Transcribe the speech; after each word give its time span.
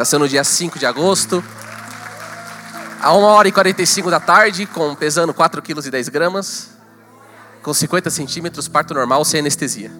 Nasceu 0.00 0.18
no 0.18 0.26
dia 0.26 0.42
5 0.42 0.78
de 0.78 0.86
agosto. 0.86 1.44
A 3.02 3.14
1 3.14 3.20
hora 3.20 3.48
e 3.48 3.52
45 3.52 4.10
da 4.10 4.18
tarde, 4.18 4.64
com, 4.64 4.94
pesando 4.94 5.34
4 5.34 5.60
quilos 5.60 5.84
e 5.84 5.90
10 5.90 6.08
gramas. 6.08 6.70
Com 7.62 7.74
50 7.74 8.08
centímetros, 8.08 8.66
parto 8.66 8.94
normal, 8.94 9.22
sem 9.26 9.40
anestesia. 9.40 9.92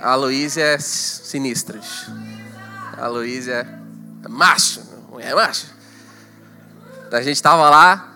A 0.00 0.14
Luísa 0.14 0.62
é 0.62 0.78
sinistra. 0.78 1.78
A 2.96 3.06
Luísa 3.08 3.68
é 4.24 4.26
macho, 4.26 4.80
mulher 5.10 5.34
macho. 5.34 5.66
A 7.12 7.20
gente 7.20 7.42
tava 7.42 7.68
lá. 7.68 8.14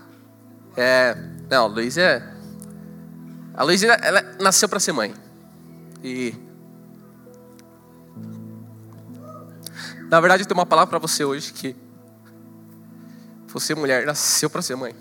É, 0.78 1.14
não, 1.50 1.64
a 1.64 1.68
Luísa 1.68 2.00
é. 2.00 2.22
A 3.52 3.64
Luísa, 3.64 3.86
ela 3.86 4.22
nasceu 4.40 4.66
para 4.66 4.80
ser 4.80 4.92
mãe. 4.92 5.12
E. 6.02 6.43
Na 10.14 10.20
verdade, 10.20 10.44
eu 10.44 10.46
tenho 10.46 10.60
uma 10.60 10.64
palavra 10.64 10.90
para 10.90 10.98
você 11.00 11.24
hoje 11.24 11.52
que. 11.52 11.74
Você, 13.48 13.74
mulher, 13.74 14.06
nasceu 14.06 14.48
para 14.48 14.62
ser 14.62 14.76
mãe. 14.76 14.94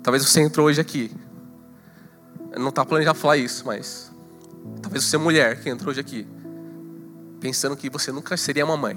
Talvez 0.00 0.24
você 0.24 0.40
entrou 0.40 0.68
hoje 0.68 0.80
aqui 0.80 1.12
não 2.56 2.68
está 2.68 2.84
planejado 2.84 3.18
falar 3.18 3.36
isso, 3.36 3.66
mas 3.66 4.12
talvez 4.80 5.04
você 5.04 5.16
é 5.16 5.18
mulher 5.18 5.60
que 5.60 5.68
entrou 5.68 5.90
hoje 5.90 6.00
aqui, 6.00 6.26
pensando 7.40 7.76
que 7.76 7.88
você 7.90 8.12
nunca 8.12 8.36
seria 8.36 8.64
uma 8.64 8.76
mãe. 8.76 8.94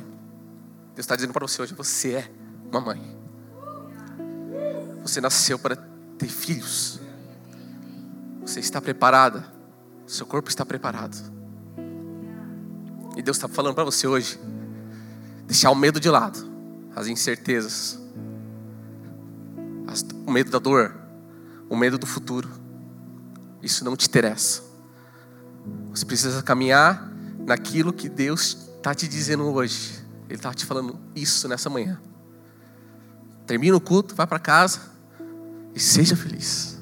Deus 0.93 0.99
está 0.99 1.15
dizendo 1.15 1.33
para 1.33 1.47
você 1.47 1.61
hoje: 1.61 1.73
você 1.73 2.13
é 2.13 2.31
uma 2.69 2.81
mãe. 2.81 3.17
Você 5.01 5.19
nasceu 5.19 5.57
para 5.57 5.75
ter 6.17 6.27
filhos. 6.27 6.99
Você 8.41 8.59
está 8.59 8.79
preparada. 8.79 9.43
Seu 10.05 10.25
corpo 10.25 10.49
está 10.49 10.63
preparado. 10.63 11.34
E 13.15 13.21
Deus 13.21 13.37
está 13.37 13.47
falando 13.47 13.75
para 13.75 13.83
você 13.83 14.07
hoje: 14.07 14.39
deixar 15.45 15.71
o 15.71 15.75
medo 15.75 15.99
de 15.99 16.09
lado, 16.09 16.39
as 16.95 17.07
incertezas, 17.07 17.99
o 20.25 20.31
medo 20.31 20.51
da 20.51 20.59
dor, 20.59 20.95
o 21.69 21.75
medo 21.75 21.97
do 21.97 22.05
futuro 22.05 22.65
isso 23.65 23.83
não 23.83 23.95
te 23.95 24.07
interessa. 24.07 24.61
Você 25.89 26.05
precisa 26.05 26.43
caminhar 26.43 27.11
naquilo 27.39 27.91
que 27.91 28.07
Deus 28.07 28.69
está 28.77 28.93
te 28.93 29.07
dizendo 29.07 29.43
hoje. 29.51 30.05
Ele 30.29 30.35
está 30.35 30.53
te 30.53 30.65
falando 30.65 30.99
isso 31.15 31.47
nessa 31.47 31.67
manhã. 31.67 31.99
Termina 33.47 33.75
o 33.75 33.81
culto, 33.81 34.13
vai 34.13 34.27
para 34.27 34.37
casa 34.37 34.81
e 35.73 35.79
seja 35.79 36.15
feliz. 36.15 36.77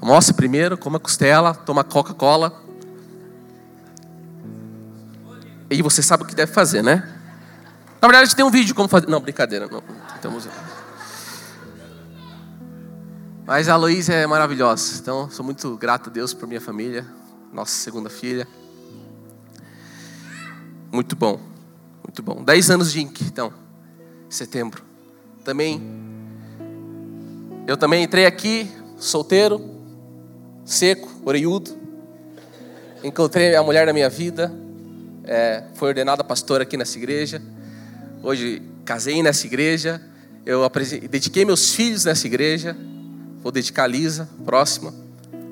Almoce 0.00 0.32
primeiro, 0.32 0.78
coma 0.78 0.98
costela, 0.98 1.54
toma 1.54 1.84
Coca-Cola. 1.84 2.61
E 5.72 5.82
você 5.82 6.02
sabe 6.02 6.22
o 6.22 6.26
que 6.26 6.34
deve 6.34 6.52
fazer, 6.52 6.82
né? 6.82 7.08
Na 8.00 8.08
verdade, 8.08 8.34
tem 8.34 8.44
um 8.44 8.50
vídeo 8.50 8.74
como 8.74 8.88
fazer. 8.88 9.08
Não, 9.08 9.20
brincadeira. 9.20 9.68
Não, 9.68 9.82
estamos... 10.14 10.48
Mas 13.44 13.68
a 13.68 13.76
Luísa 13.76 14.12
é 14.12 14.26
maravilhosa. 14.26 14.98
Então, 15.00 15.28
sou 15.30 15.44
muito 15.44 15.76
grato 15.76 16.10
a 16.10 16.12
Deus 16.12 16.32
por 16.32 16.46
minha 16.46 16.60
família, 16.60 17.04
nossa 17.52 17.72
segunda 17.72 18.08
filha. 18.08 18.46
Muito 20.92 21.16
bom, 21.16 21.40
muito 22.04 22.22
bom. 22.22 22.44
Dez 22.44 22.70
anos 22.70 22.92
de 22.92 23.00
Inc, 23.00 23.20
então, 23.22 23.52
setembro. 24.28 24.82
Também, 25.44 25.82
eu 27.66 27.76
também 27.76 28.04
entrei 28.04 28.26
aqui, 28.26 28.70
solteiro, 28.96 29.60
seco, 30.64 31.10
oreiudo. 31.24 31.76
Encontrei 33.02 33.56
a 33.56 33.62
mulher 33.62 33.86
da 33.86 33.92
minha 33.92 34.08
vida, 34.08 34.54
é, 35.24 35.64
foi 35.74 35.88
ordenada 35.88 36.24
pastora 36.24 36.62
aqui 36.62 36.76
nessa 36.76 36.98
igreja. 36.98 37.40
Hoje 38.22 38.62
casei 38.84 39.22
nessa 39.22 39.46
igreja, 39.46 40.00
eu 40.44 40.68
dediquei 41.10 41.44
meus 41.44 41.74
filhos 41.74 42.04
nessa 42.04 42.26
igreja. 42.26 42.76
Vou 43.42 43.50
dedicar 43.50 43.84
a 43.84 43.86
Lisa, 43.86 44.28
próxima, 44.44 44.94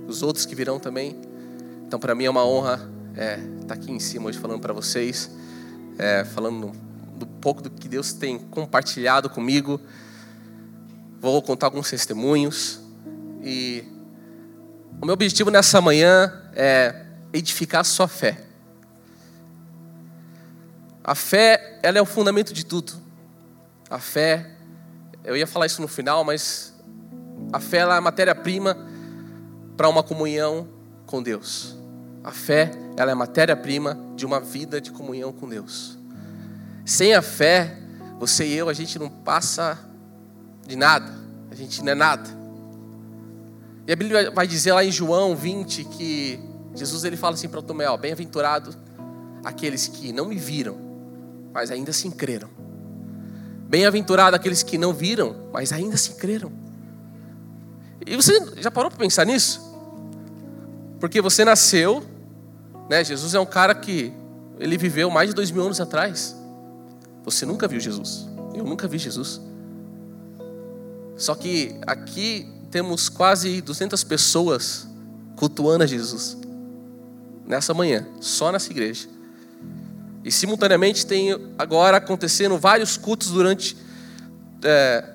os 0.06 0.22
outros 0.22 0.46
que 0.46 0.54
virão 0.54 0.78
também. 0.78 1.16
Então, 1.86 1.98
para 1.98 2.14
mim 2.14 2.24
é 2.24 2.30
uma 2.30 2.46
honra 2.46 2.88
estar 3.10 3.22
é, 3.22 3.38
tá 3.66 3.74
aqui 3.74 3.90
em 3.90 3.98
cima 3.98 4.28
hoje 4.28 4.38
falando 4.38 4.60
para 4.60 4.72
vocês, 4.72 5.30
é, 5.98 6.24
falando 6.24 6.72
do 7.16 7.26
pouco 7.26 7.62
do 7.62 7.70
que 7.70 7.88
Deus 7.88 8.12
tem 8.12 8.38
compartilhado 8.38 9.28
comigo. 9.28 9.80
Vou 11.20 11.42
contar 11.42 11.66
alguns 11.66 11.90
testemunhos 11.90 12.80
e 13.42 13.84
o 15.00 15.06
meu 15.06 15.14
objetivo 15.14 15.50
nessa 15.50 15.80
manhã 15.80 16.32
é 16.54 17.04
edificar 17.32 17.80
a 17.80 17.84
sua 17.84 18.08
fé. 18.08 18.49
A 21.02 21.14
fé, 21.14 21.78
ela 21.82 21.98
é 21.98 22.02
o 22.02 22.06
fundamento 22.06 22.52
de 22.52 22.64
tudo. 22.64 22.92
A 23.88 23.98
fé, 23.98 24.50
eu 25.24 25.36
ia 25.36 25.46
falar 25.46 25.66
isso 25.66 25.80
no 25.80 25.88
final, 25.88 26.22
mas 26.24 26.74
a 27.52 27.58
fé 27.58 27.78
é 27.78 27.82
a 27.82 28.00
matéria-prima 28.00 28.76
para 29.76 29.88
uma 29.88 30.02
comunhão 30.02 30.68
com 31.06 31.22
Deus. 31.22 31.76
A 32.22 32.32
fé 32.32 32.70
ela 32.96 33.10
é 33.10 33.14
a 33.14 33.16
matéria-prima 33.16 33.98
de 34.14 34.26
uma 34.26 34.40
vida 34.40 34.80
de 34.80 34.90
comunhão 34.90 35.32
com 35.32 35.48
Deus. 35.48 35.98
Sem 36.84 37.14
a 37.14 37.22
fé, 37.22 37.78
você 38.18 38.46
e 38.46 38.52
eu, 38.52 38.68
a 38.68 38.74
gente 38.74 38.98
não 38.98 39.08
passa 39.08 39.78
de 40.66 40.76
nada. 40.76 41.10
A 41.50 41.54
gente 41.54 41.82
não 41.82 41.92
é 41.92 41.94
nada. 41.94 42.28
E 43.86 43.92
a 43.92 43.96
Bíblia 43.96 44.30
vai 44.30 44.46
dizer 44.46 44.72
lá 44.72 44.84
em 44.84 44.92
João 44.92 45.34
20 45.34 45.84
que 45.84 46.38
Jesus 46.74 47.04
ele 47.04 47.16
fala 47.16 47.34
assim 47.34 47.48
para 47.48 47.62
Tomé, 47.62 47.88
ó, 47.88 47.96
bem-aventurado 47.96 48.76
aqueles 49.42 49.88
que 49.88 50.12
não 50.12 50.26
me 50.26 50.36
viram, 50.36 50.78
mas 51.52 51.70
ainda 51.70 51.90
assim 51.90 52.10
creram. 52.10 52.48
Bem-aventurado 53.68 54.34
aqueles 54.34 54.62
que 54.62 54.76
não 54.76 54.92
viram, 54.92 55.48
mas 55.52 55.72
ainda 55.72 55.94
assim 55.94 56.14
creram. 56.14 56.52
E 58.06 58.16
você 58.16 58.32
já 58.56 58.70
parou 58.70 58.90
para 58.90 58.98
pensar 58.98 59.24
nisso? 59.24 59.60
Porque 60.98 61.20
você 61.20 61.44
nasceu, 61.44 62.02
né? 62.88 63.04
Jesus 63.04 63.34
é 63.34 63.40
um 63.40 63.46
cara 63.46 63.74
que 63.74 64.12
ele 64.58 64.76
viveu 64.76 65.10
mais 65.10 65.28
de 65.28 65.34
dois 65.34 65.50
mil 65.50 65.62
anos 65.62 65.80
atrás. 65.80 66.36
Você 67.24 67.46
nunca 67.46 67.68
viu 67.68 67.78
Jesus. 67.78 68.26
Eu 68.54 68.64
nunca 68.64 68.88
vi 68.88 68.98
Jesus. 68.98 69.40
Só 71.16 71.34
que 71.34 71.76
aqui 71.86 72.50
temos 72.70 73.08
quase 73.08 73.60
200 73.60 74.02
pessoas 74.04 74.86
cultuando 75.36 75.84
a 75.84 75.86
Jesus 75.86 76.36
nessa 77.46 77.74
manhã, 77.74 78.06
só 78.20 78.50
nessa 78.52 78.70
igreja. 78.70 79.08
E 80.24 80.30
simultaneamente 80.30 81.06
tem 81.06 81.30
agora 81.58 81.96
acontecendo 81.96 82.58
vários 82.58 82.96
cultos 82.96 83.28
durante 83.30 83.76
é, 84.62 85.14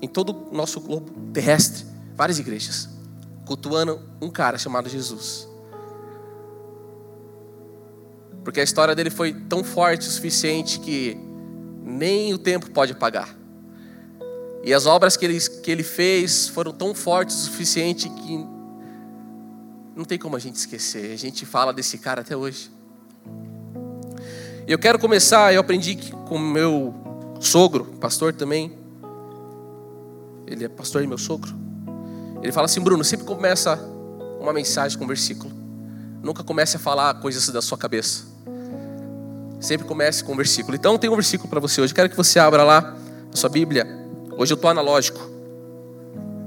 em 0.00 0.08
todo 0.08 0.48
o 0.50 0.54
nosso 0.54 0.80
globo 0.80 1.10
terrestre 1.32 1.92
várias 2.14 2.38
igrejas, 2.38 2.88
cultuando 3.44 4.00
um 4.20 4.30
cara 4.30 4.58
chamado 4.58 4.88
Jesus. 4.88 5.48
Porque 8.44 8.60
a 8.60 8.62
história 8.62 8.94
dele 8.94 9.10
foi 9.10 9.32
tão 9.32 9.62
forte 9.62 10.06
o 10.06 10.10
suficiente 10.10 10.78
que 10.80 11.16
nem 11.82 12.34
o 12.34 12.38
tempo 12.38 12.70
pode 12.70 12.92
apagar. 12.92 13.36
E 14.64 14.72
as 14.72 14.86
obras 14.86 15.16
que 15.16 15.24
ele, 15.24 15.40
que 15.40 15.70
ele 15.70 15.82
fez 15.82 16.48
foram 16.48 16.72
tão 16.72 16.94
fortes 16.94 17.36
o 17.36 17.44
suficiente 17.46 18.08
que 18.08 18.36
não 19.96 20.04
tem 20.04 20.18
como 20.18 20.36
a 20.36 20.38
gente 20.38 20.56
esquecer. 20.56 21.12
A 21.12 21.16
gente 21.16 21.44
fala 21.44 21.72
desse 21.72 21.98
cara 21.98 22.20
até 22.20 22.36
hoje. 22.36 22.70
Eu 24.66 24.78
quero 24.78 24.98
começar, 24.98 25.52
eu 25.52 25.60
aprendi 25.60 25.96
com 26.28 26.38
meu 26.38 26.94
sogro, 27.40 27.84
pastor 28.00 28.32
também. 28.32 28.72
Ele 30.46 30.64
é 30.64 30.68
pastor 30.68 31.02
e 31.02 31.06
meu 31.06 31.18
sogro. 31.18 31.52
Ele 32.42 32.52
fala 32.52 32.66
assim, 32.66 32.80
Bruno, 32.80 33.02
sempre 33.02 33.26
começa 33.26 33.76
uma 34.40 34.52
mensagem 34.52 34.96
com 34.96 35.04
um 35.04 35.08
versículo. 35.08 35.52
Nunca 36.22 36.44
comece 36.44 36.76
a 36.76 36.80
falar 36.80 37.14
coisas 37.14 37.48
da 37.48 37.60
sua 37.60 37.76
cabeça. 37.76 38.24
Sempre 39.60 39.86
comece 39.86 40.22
com 40.22 40.32
um 40.32 40.36
versículo. 40.36 40.76
Então 40.76 40.96
tem 40.96 41.10
um 41.10 41.14
versículo 41.14 41.48
para 41.50 41.60
você 41.60 41.80
hoje. 41.80 41.92
Quero 41.92 42.08
que 42.08 42.16
você 42.16 42.38
abra 42.38 42.62
lá 42.62 42.96
a 43.32 43.36
sua 43.36 43.48
Bíblia. 43.48 43.86
Hoje 44.36 44.52
eu 44.52 44.56
estou 44.56 44.70
analógico. 44.70 45.20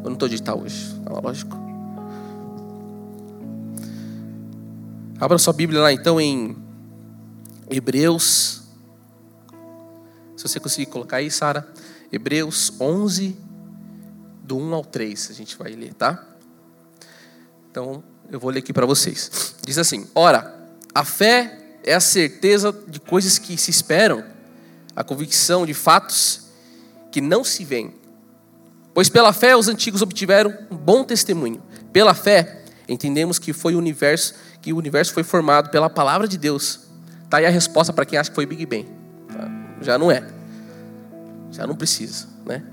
Eu 0.03 0.05
não 0.05 0.13
estou 0.13 0.29
digital 0.29 0.61
hoje. 0.61 0.95
Analógico. 1.05 1.57
Abra 5.19 5.37
sua 5.37 5.53
Bíblia 5.53 5.81
lá 5.81 5.91
então 5.91 6.19
em 6.19 6.64
Hebreus. 7.69 8.61
Se 10.35 10.43
você 10.43 10.59
conseguir 10.59 10.87
colocar 10.87 11.17
aí, 11.17 11.31
Sara. 11.31 11.67
Hebreus 12.11 12.73
11, 12.79 13.35
do 14.43 14.57
1 14.57 14.73
ao 14.73 14.85
3, 14.85 15.31
a 15.31 15.33
gente 15.33 15.57
vai 15.57 15.71
ler, 15.71 15.93
tá? 15.93 16.23
Então, 17.71 18.03
eu 18.31 18.39
vou 18.39 18.51
ler 18.51 18.59
aqui 18.59 18.71
para 18.71 18.85
vocês. 18.85 19.55
Diz 19.65 19.77
assim: 19.77 20.07
Ora, 20.13 20.69
a 20.93 21.03
fé 21.03 21.77
é 21.83 21.93
a 21.93 21.99
certeza 21.99 22.71
de 22.87 22.99
coisas 22.99 23.37
que 23.37 23.57
se 23.57 23.71
esperam, 23.71 24.23
a 24.95 25.03
convicção 25.03 25.65
de 25.65 25.73
fatos 25.73 26.47
que 27.11 27.21
não 27.21 27.43
se 27.43 27.65
veem. 27.65 27.93
Pois 28.93 29.09
pela 29.09 29.33
fé 29.33 29.55
os 29.55 29.67
antigos 29.67 30.01
obtiveram 30.01 30.57
um 30.71 30.77
bom 30.77 31.03
testemunho. 31.03 31.61
Pela 31.91 32.13
fé, 32.13 32.65
Entendemos 32.87 33.39
que 33.39 33.51
foi 33.51 33.75
o 33.75 33.77
universo, 33.77 34.35
que 34.61 34.71
o 34.71 34.77
universo 34.77 35.13
foi 35.13 35.23
formado 35.23 35.69
pela 35.69 35.89
palavra 35.89 36.27
de 36.27 36.37
Deus. 36.37 36.81
Tá 37.29 37.37
aí 37.37 37.45
a 37.45 37.49
resposta 37.49 37.91
para 37.91 38.05
quem 38.05 38.17
acha 38.17 38.29
que 38.29 38.35
foi 38.35 38.45
Big 38.45 38.65
Bang. 38.65 38.87
Tá? 39.27 39.49
Já 39.81 39.97
não 39.97 40.11
é. 40.11 40.23
Já 41.51 41.65
não 41.65 41.75
precisa, 41.75 42.27
né? 42.45 42.63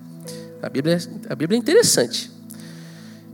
A 0.62 0.68
Bíblia, 0.68 0.96
é, 0.96 1.32
a 1.32 1.34
Bíblia 1.34 1.56
é 1.56 1.60
interessante. 1.60 2.30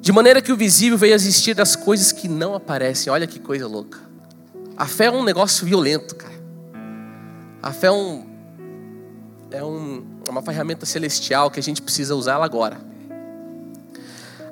De 0.00 0.12
maneira 0.12 0.40
que 0.40 0.52
o 0.52 0.56
visível 0.56 0.96
veio 0.96 1.12
a 1.12 1.16
existir 1.16 1.54
das 1.54 1.76
coisas 1.76 2.12
que 2.12 2.28
não 2.28 2.54
aparecem. 2.54 3.12
Olha 3.12 3.26
que 3.26 3.38
coisa 3.38 3.66
louca. 3.66 3.98
A 4.76 4.86
fé 4.86 5.06
é 5.06 5.10
um 5.10 5.24
negócio 5.24 5.66
violento, 5.66 6.14
cara. 6.14 6.38
A 7.62 7.72
fé 7.72 7.88
é, 7.88 7.90
um, 7.90 8.26
é 9.50 9.64
um, 9.64 10.06
uma 10.28 10.40
ferramenta 10.40 10.86
celestial 10.86 11.50
que 11.50 11.58
a 11.58 11.62
gente 11.62 11.82
precisa 11.82 12.14
usar 12.14 12.34
ela 12.34 12.44
agora. 12.44 12.80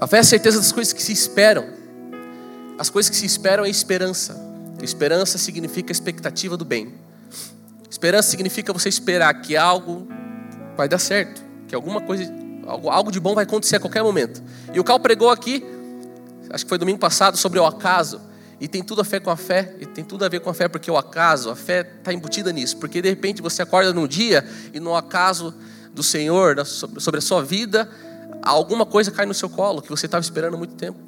A 0.01 0.07
fé 0.07 0.17
é 0.19 0.21
a 0.21 0.25
certeza 0.25 0.59
das 0.59 0.73
coisas 0.73 0.93
que 0.93 1.03
se 1.03 1.13
esperam. 1.13 1.65
As 2.79 2.91
coisas 2.91 3.09
que 3.09 3.17
se 3.17 3.25
esperam 3.25 3.65
é 3.65 3.71
esperança. 3.71 4.37
Esperança 4.83 5.39
significa 5.39 5.91
expectativa 5.91 6.57
do 6.57 6.65
bem. 6.65 6.95
Esperança 7.91 8.31
significa 8.31 8.73
você 8.73 8.89
esperar 8.89 9.33
que 9.41 9.57
algo 9.57 10.07
vai 10.77 10.89
dar 10.89 10.99
certo, 10.99 11.43
que 11.67 11.75
alguma 11.75 12.01
coisa, 12.01 12.31
algo, 12.67 12.91
algo 12.91 13.11
de 13.11 13.19
bom 13.19 13.35
vai 13.35 13.45
acontecer 13.45 13.77
a 13.77 13.81
qualquer 13.81 14.03
momento. 14.03 14.43
E 14.73 14.79
o 14.79 14.85
Cal 14.85 15.01
pregou 15.01 15.31
aqui, 15.31 15.65
acho 16.51 16.65
que 16.65 16.69
foi 16.69 16.79
domingo 16.79 16.99
passado, 16.99 17.37
sobre 17.37 17.59
o 17.59 17.65
acaso. 17.65 18.21
E 18.59 18.67
tem 18.67 18.83
tudo 18.83 19.03
a 19.03 19.05
ver 19.05 19.21
com 19.21 19.31
a 19.31 19.37
fé, 19.37 19.75
e 19.81 19.87
tem 19.87 20.03
tudo 20.05 20.25
a 20.25 20.29
ver 20.29 20.41
com 20.41 20.49
a 20.49 20.55
fé, 20.55 20.67
porque 20.67 20.91
o 20.91 20.97
acaso, 20.97 21.51
a 21.51 21.57
fé 21.57 21.81
está 21.99 22.13
embutida 22.13 22.53
nisso. 22.53 22.77
Porque 22.79 23.03
de 23.03 23.09
repente 23.09 23.43
você 23.43 23.63
acorda 23.63 23.93
num 23.93 24.07
dia 24.07 24.47
e 24.73 24.81
no 24.81 24.95
acaso 24.95 25.55
do 25.95 26.03
Senhor, 26.03 26.65
sobre 26.65 27.19
a 27.19 27.23
sua 27.23 27.43
vida, 27.43 27.89
alguma 28.43 28.85
coisa 28.85 29.11
cai 29.11 29.27
no 29.27 29.35
seu 29.35 29.49
colo 29.49 29.81
que 29.81 29.91
você 29.91 30.07
estava 30.07 30.23
esperando 30.23 30.55
há 30.55 30.59
muito 30.59 30.75
tempo. 30.75 30.99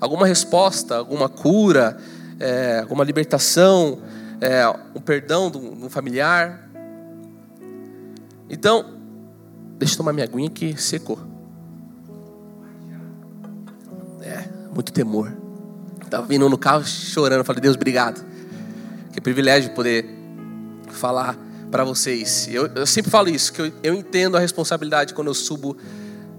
Alguma 0.00 0.26
resposta, 0.26 0.96
alguma 0.96 1.28
cura, 1.28 2.00
é, 2.38 2.80
alguma 2.80 3.04
libertação, 3.04 4.00
é, 4.40 4.66
um 4.94 5.00
perdão 5.00 5.50
de 5.50 5.58
um 5.58 5.88
familiar. 5.88 6.68
Então, 8.48 8.98
deixa 9.78 9.94
eu 9.94 9.98
tomar 9.98 10.12
minha 10.12 10.24
aguinha 10.24 10.48
que 10.50 10.80
secou. 10.80 11.18
É, 14.22 14.44
muito 14.72 14.92
temor. 14.92 15.32
Estava 16.02 16.26
vindo 16.26 16.48
no 16.48 16.56
carro 16.56 16.84
chorando. 16.84 17.44
Falei, 17.44 17.60
Deus, 17.60 17.76
obrigado. 17.76 18.24
Que 19.12 19.20
privilégio 19.20 19.72
poder 19.72 20.08
falar 20.90 21.36
para 21.70 21.84
vocês. 21.84 22.48
Eu, 22.50 22.66
eu, 22.74 22.86
sempre 22.86 23.10
falo 23.10 23.28
isso, 23.28 23.52
que 23.52 23.60
eu, 23.60 23.72
eu, 23.82 23.94
entendo 23.94 24.36
a 24.36 24.40
responsabilidade 24.40 25.12
quando 25.12 25.28
eu 25.28 25.34
subo 25.34 25.76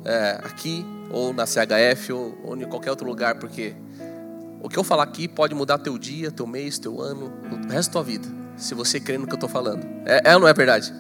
é, 0.04 0.40
aqui, 0.44 0.86
ou 1.12 1.34
na 1.34 1.46
CHF, 1.46 2.14
ou, 2.14 2.38
ou 2.44 2.58
em 2.58 2.66
qualquer 2.66 2.90
outro 2.90 3.08
lugar, 3.08 3.36
porque 3.36 3.76
o 4.62 4.68
que 4.68 4.78
eu 4.78 4.84
falar 4.84 5.04
aqui 5.04 5.28
pode 5.28 5.56
mudar 5.56 5.78
teu 5.78 5.98
dia, 5.98 6.32
teu 6.32 6.46
mês, 6.46 6.78
teu 6.78 7.02
ano, 7.02 7.32
o 7.52 7.72
resto 7.72 7.90
da 7.90 7.94
tua 7.94 8.04
vida, 8.04 8.28
se 8.58 8.74
você 8.74 9.00
crê 9.00 9.18
no 9.18 9.26
que 9.26 9.34
eu 9.34 9.38
estou 9.38 9.50
falando. 9.50 9.86
É, 10.06 10.32
é, 10.32 10.36
ou 10.36 10.42
não 10.42 10.48
é 10.48 10.54
verdade? 10.54 10.94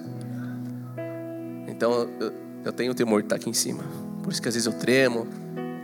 Então 1.67 2.09
eu, 2.19 2.33
eu 2.65 2.71
tenho 2.71 2.91
o 2.91 2.95
temor 2.95 3.21
de 3.21 3.25
estar 3.25 3.35
aqui 3.35 3.49
em 3.49 3.53
cima. 3.53 3.83
Por 4.23 4.31
isso 4.31 4.41
que 4.41 4.47
às 4.47 4.53
vezes 4.53 4.65
eu 4.65 4.73
tremo. 4.73 5.27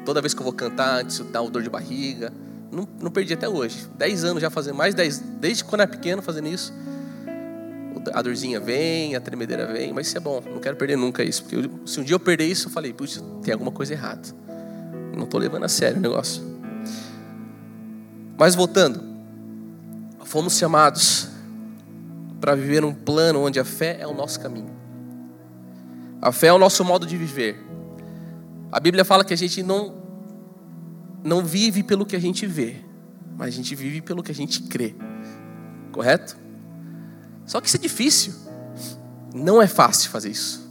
Toda 0.05 0.21
vez 0.21 0.33
que 0.33 0.39
eu 0.39 0.43
vou 0.43 0.53
cantar, 0.53 1.01
antes 1.01 1.19
dá 1.31 1.41
uma 1.41 1.49
dor 1.49 1.63
de 1.63 1.69
barriga. 1.69 2.31
Não, 2.71 2.87
não 3.01 3.11
perdi 3.11 3.33
até 3.33 3.47
hoje. 3.47 3.87
Dez 3.97 4.23
anos 4.23 4.41
já 4.41 4.49
fazendo, 4.49 4.75
mais 4.75 4.93
dez, 4.93 5.19
desde 5.19 5.63
quando 5.63 5.81
era 5.81 5.89
pequeno 5.89 6.21
fazendo 6.21 6.47
isso. 6.47 6.73
A 8.13 8.21
dorzinha 8.21 8.59
vem, 8.59 9.15
a 9.15 9.21
tremedeira 9.21 9.65
vem, 9.65 9.91
mas 9.91 10.07
isso 10.07 10.17
é 10.17 10.19
bom. 10.19 10.41
Não 10.45 10.59
quero 10.59 10.75
perder 10.75 10.95
nunca 10.95 11.23
isso. 11.23 11.43
Porque 11.43 11.55
eu, 11.55 11.87
se 11.87 11.99
um 11.99 12.03
dia 12.03 12.15
eu 12.15 12.19
perder 12.19 12.45
isso, 12.45 12.67
eu 12.67 12.71
falei, 12.71 12.93
putz, 12.93 13.23
tem 13.41 13.51
alguma 13.51 13.71
coisa 13.71 13.93
errada. 13.93 14.27
Não 15.15 15.23
estou 15.23 15.39
levando 15.39 15.63
a 15.63 15.69
sério 15.69 15.97
o 15.97 16.01
negócio. 16.01 16.54
Mas 18.37 18.55
voltando, 18.55 19.01
fomos 20.23 20.57
chamados 20.57 21.29
para 22.41 22.55
viver 22.55 22.83
um 22.83 22.93
plano 22.93 23.41
onde 23.41 23.59
a 23.59 23.65
fé 23.65 23.97
é 23.99 24.07
o 24.07 24.13
nosso 24.13 24.39
caminho. 24.39 24.69
A 26.21 26.31
fé 26.31 26.47
é 26.47 26.53
o 26.53 26.59
nosso 26.59 26.83
modo 26.83 27.05
de 27.05 27.17
viver. 27.17 27.63
A 28.71 28.79
Bíblia 28.79 29.05
fala 29.05 29.23
que 29.23 29.33
a 29.33 29.37
gente 29.37 29.63
não 29.63 30.03
não 31.23 31.43
vive 31.43 31.81
pelo 31.81 32.05
que 32.05 32.15
a 32.15 32.19
gente 32.19 32.45
vê, 32.45 32.75
mas 33.35 33.47
a 33.47 33.51
gente 33.51 33.73
vive 33.73 33.99
pelo 33.99 34.21
que 34.21 34.31
a 34.31 34.35
gente 34.35 34.61
crê. 34.63 34.95
Correto? 35.91 36.37
Só 37.45 37.59
que 37.59 37.67
isso 37.67 37.77
é 37.77 37.79
difícil. 37.79 38.33
Não 39.33 39.61
é 39.61 39.67
fácil 39.67 40.11
fazer 40.11 40.29
isso. 40.29 40.69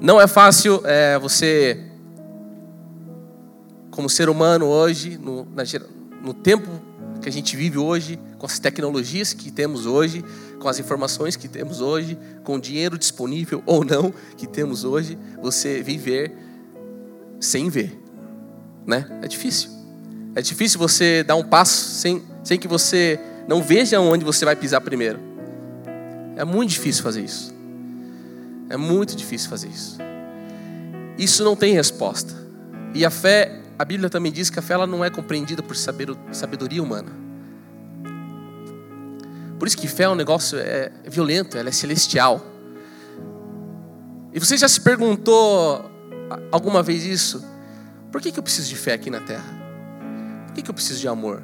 Não 0.00 0.20
é 0.20 0.26
fácil 0.26 0.80
é, 0.84 1.18
você, 1.18 1.84
como 3.96 4.08
ser 4.08 4.28
humano 4.28 4.66
hoje, 4.66 5.18
no, 5.18 5.44
na, 5.46 5.64
no 6.22 6.32
tempo 6.32 6.70
que 7.20 7.28
a 7.28 7.32
gente 7.32 7.56
vive 7.56 7.78
hoje, 7.78 8.16
com 8.38 8.46
as 8.46 8.60
tecnologias 8.60 9.32
que 9.32 9.50
temos 9.50 9.86
hoje, 9.86 10.24
com 10.60 10.68
as 10.68 10.78
informações 10.78 11.34
que 11.34 11.48
temos 11.48 11.80
hoje, 11.80 12.16
com 12.44 12.54
o 12.54 12.60
dinheiro 12.60 12.96
disponível 12.96 13.60
ou 13.66 13.84
não 13.84 14.14
que 14.36 14.46
temos 14.46 14.84
hoje, 14.84 15.18
você 15.42 15.82
viver 15.82 16.32
sem 17.40 17.68
ver 17.68 18.06
né? 18.86 19.04
É 19.20 19.28
difícil. 19.28 19.70
É 20.34 20.40
difícil 20.40 20.78
você 20.78 21.24
dar 21.24 21.34
um 21.34 21.42
passo 21.42 21.90
sem, 21.98 22.22
sem 22.44 22.58
que 22.58 22.68
você 22.68 23.18
não 23.48 23.62
veja 23.62 24.00
onde 24.00 24.24
você 24.24 24.44
vai 24.44 24.54
pisar 24.54 24.80
primeiro. 24.80 25.18
É 26.36 26.44
muito 26.44 26.70
difícil 26.70 27.02
fazer 27.02 27.22
isso. 27.22 27.52
É 28.68 28.76
muito 28.76 29.16
difícil 29.16 29.50
fazer 29.50 29.68
isso. 29.68 29.98
Isso 31.18 31.42
não 31.42 31.56
tem 31.56 31.74
resposta. 31.74 32.34
E 32.94 33.04
a 33.04 33.10
fé, 33.10 33.60
a 33.78 33.84
Bíblia 33.84 34.08
também 34.08 34.32
diz 34.32 34.48
que 34.48 34.58
a 34.58 34.62
fé 34.62 34.74
ela 34.74 34.86
não 34.86 35.04
é 35.04 35.10
compreendida 35.10 35.62
por 35.62 35.76
sabedoria 35.76 36.82
humana. 36.82 37.10
Por 39.58 39.68
isso 39.68 39.76
que 39.76 39.88
fé 39.88 40.04
é 40.04 40.08
um 40.08 40.14
negócio 40.14 40.58
é 40.58 40.92
violento, 41.06 41.56
ela 41.56 41.68
é 41.68 41.72
celestial. 41.72 42.44
E 44.32 44.40
você 44.40 44.56
já 44.56 44.68
se 44.68 44.80
perguntou 44.80 45.90
alguma 46.52 46.82
vez 46.82 47.04
isso? 47.04 47.44
Por 48.12 48.20
que, 48.20 48.32
que 48.32 48.38
eu 48.38 48.42
preciso 48.42 48.68
de 48.68 48.76
fé 48.76 48.94
aqui 48.94 49.10
na 49.10 49.20
terra? 49.20 49.44
Por 50.46 50.54
que, 50.54 50.62
que 50.62 50.70
eu 50.70 50.74
preciso 50.74 51.00
de 51.00 51.08
amor? 51.08 51.42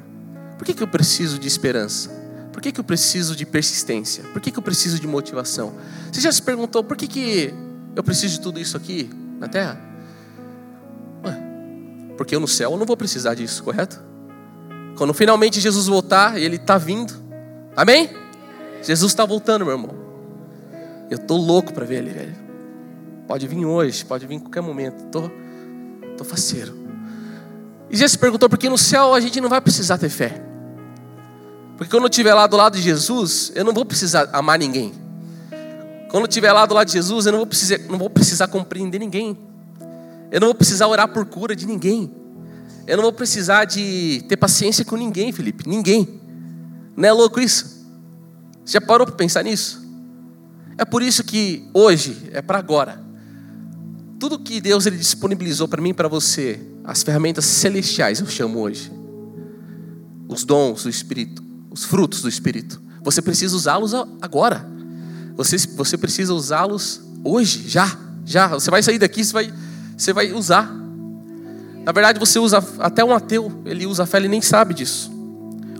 Por 0.57 0.65
que, 0.65 0.73
que 0.73 0.83
eu 0.83 0.87
preciso 0.87 1.37
de 1.39 1.47
esperança? 1.47 2.09
Por 2.51 2.61
que, 2.61 2.71
que 2.71 2.79
eu 2.79 2.83
preciso 2.83 3.35
de 3.35 3.45
persistência? 3.45 4.23
Por 4.25 4.39
que, 4.39 4.51
que 4.51 4.59
eu 4.59 4.63
preciso 4.63 4.99
de 4.99 5.07
motivação? 5.07 5.73
Você 6.11 6.21
já 6.21 6.31
se 6.31 6.41
perguntou 6.41 6.83
por 6.83 6.95
que, 6.95 7.07
que 7.07 7.53
eu 7.95 8.03
preciso 8.03 8.35
de 8.35 8.41
tudo 8.41 8.59
isso 8.59 8.77
aqui 8.77 9.09
na 9.39 9.47
terra? 9.47 9.92
Porque 12.17 12.35
eu 12.35 12.39
no 12.39 12.47
céu 12.47 12.71
eu 12.71 12.77
não 12.77 12.85
vou 12.85 12.97
precisar 12.97 13.33
disso, 13.33 13.63
correto? 13.63 14.01
Quando 14.97 15.13
finalmente 15.13 15.59
Jesus 15.59 15.87
voltar, 15.87 16.37
Ele 16.37 16.57
está 16.57 16.77
vindo, 16.77 17.13
amém? 17.75 18.09
Jesus 18.81 19.11
está 19.11 19.25
voltando, 19.25 19.65
meu 19.65 19.73
irmão. 19.73 19.95
Eu 21.09 21.17
tô 21.17 21.35
louco 21.35 21.73
para 21.73 21.85
ver 21.85 21.97
Ele, 21.97 22.11
velho. 22.11 22.35
Pode 23.27 23.47
vir 23.47 23.65
hoje, 23.65 24.05
pode 24.05 24.27
vir 24.27 24.35
em 24.35 24.39
qualquer 24.39 24.61
momento. 24.61 25.03
Tô 25.05 25.29
Estou 26.13 26.25
faceiro. 26.25 26.73
E 27.89 27.97
Jesus 27.97 28.15
perguntou 28.15 28.49
por 28.49 28.57
que 28.57 28.69
no 28.69 28.77
céu 28.77 29.13
a 29.13 29.19
gente 29.19 29.41
não 29.41 29.49
vai 29.49 29.59
precisar 29.59 29.97
ter 29.97 30.09
fé. 30.09 30.41
Porque 31.77 31.91
quando 31.91 32.03
eu 32.03 32.09
estiver 32.09 32.33
lá 32.33 32.47
do 32.47 32.55
lado 32.55 32.77
de 32.77 32.81
Jesus, 32.81 33.51
eu 33.55 33.65
não 33.65 33.73
vou 33.73 33.83
precisar 33.83 34.29
amar 34.31 34.57
ninguém. 34.57 34.93
Quando 36.09 36.23
eu 36.23 36.29
estiver 36.29 36.51
lá 36.51 36.65
do 36.65 36.73
lado 36.73 36.87
de 36.87 36.93
Jesus, 36.93 37.25
eu 37.25 37.31
não 37.31 37.39
vou 37.39 37.47
precisar, 37.47 37.79
não 37.89 37.97
vou 37.97 38.09
precisar 38.09 38.47
compreender 38.47 38.99
ninguém. 38.99 39.37
Eu 40.33 40.39
não 40.39 40.47
vou 40.47 40.55
precisar 40.55 40.87
orar 40.87 41.07
por 41.07 41.27
cura 41.27 41.55
de 41.55 41.67
ninguém. 41.67 42.11
Eu 42.87 42.97
não 42.97 43.03
vou 43.03 43.13
precisar 43.13 43.65
de 43.65 44.25
ter 44.27 44.35
paciência 44.35 44.83
com 44.83 44.97
ninguém, 44.97 45.31
Felipe. 45.31 45.69
Ninguém. 45.69 46.19
Não 46.97 47.07
é 47.07 47.11
louco 47.11 47.39
isso? 47.39 47.85
Você 48.65 48.73
já 48.73 48.81
parou 48.81 49.05
para 49.05 49.15
pensar 49.15 49.43
nisso? 49.43 49.87
É 50.75 50.83
por 50.83 51.03
isso 51.03 51.23
que 51.23 51.69
hoje, 51.71 52.31
é 52.31 52.41
para 52.41 52.57
agora, 52.57 52.99
tudo 54.19 54.39
que 54.39 54.59
Deus 54.59 54.87
ele 54.87 54.97
disponibilizou 54.97 55.67
para 55.67 55.79
mim 55.79 55.89
e 55.89 55.93
para 55.93 56.07
você, 56.07 56.59
as 56.83 57.03
ferramentas 57.03 57.45
celestiais 57.45 58.19
eu 58.19 58.25
chamo 58.25 58.59
hoje, 58.59 58.91
os 60.27 60.43
dons 60.43 60.81
do 60.81 60.89
Espírito, 60.89 61.43
os 61.69 61.83
frutos 61.83 62.23
do 62.23 62.27
Espírito, 62.27 62.81
você 63.03 63.21
precisa 63.21 63.55
usá-los 63.55 63.93
agora. 64.19 64.67
Você, 65.35 65.57
você 65.75 65.95
precisa 65.95 66.33
usá-los 66.33 67.01
hoje, 67.23 67.67
já, 67.67 67.95
já. 68.25 68.47
Você 68.47 68.71
vai 68.71 68.81
sair 68.81 68.97
daqui, 68.97 69.23
você 69.23 69.33
vai, 69.33 69.53
você 70.03 70.13
vai 70.13 70.31
usar. 70.33 70.71
Na 71.83 71.91
verdade, 71.91 72.19
você 72.19 72.39
usa 72.39 72.63
até 72.79 73.03
um 73.03 73.13
ateu, 73.13 73.51
ele 73.65 73.85
usa 73.85 74.03
a 74.03 74.05
fé, 74.05 74.17
ele 74.17 74.27
nem 74.27 74.41
sabe 74.41 74.73
disso. 74.73 75.11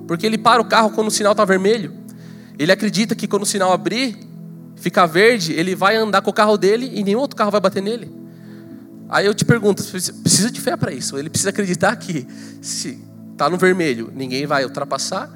Porque 0.07 0.25
ele 0.25 0.37
para 0.37 0.61
o 0.61 0.65
carro 0.65 0.91
quando 0.91 1.07
o 1.07 1.11
sinal 1.11 1.31
está 1.31 1.45
vermelho. 1.45 1.93
Ele 2.57 2.71
acredita 2.71 3.15
que 3.15 3.27
quando 3.27 3.43
o 3.43 3.45
sinal 3.45 3.71
abrir, 3.71 4.17
ficar 4.75 5.05
verde, 5.05 5.53
ele 5.53 5.75
vai 5.75 5.95
andar 5.95 6.21
com 6.21 6.29
o 6.29 6.33
carro 6.33 6.57
dele 6.57 6.91
e 6.93 7.03
nenhum 7.03 7.19
outro 7.19 7.35
carro 7.35 7.51
vai 7.51 7.61
bater 7.61 7.81
nele. 7.81 8.11
Aí 9.09 9.25
eu 9.25 9.33
te 9.33 9.45
pergunto, 9.45 9.83
precisa 9.83 10.51
de 10.51 10.59
fé 10.59 10.75
para 10.75 10.91
isso? 10.91 11.17
Ele 11.17 11.29
precisa 11.29 11.49
acreditar 11.49 11.95
que 11.95 12.27
se 12.61 12.99
está 13.31 13.49
no 13.49 13.57
vermelho, 13.57 14.11
ninguém 14.13 14.45
vai 14.45 14.63
ultrapassar, 14.63 15.29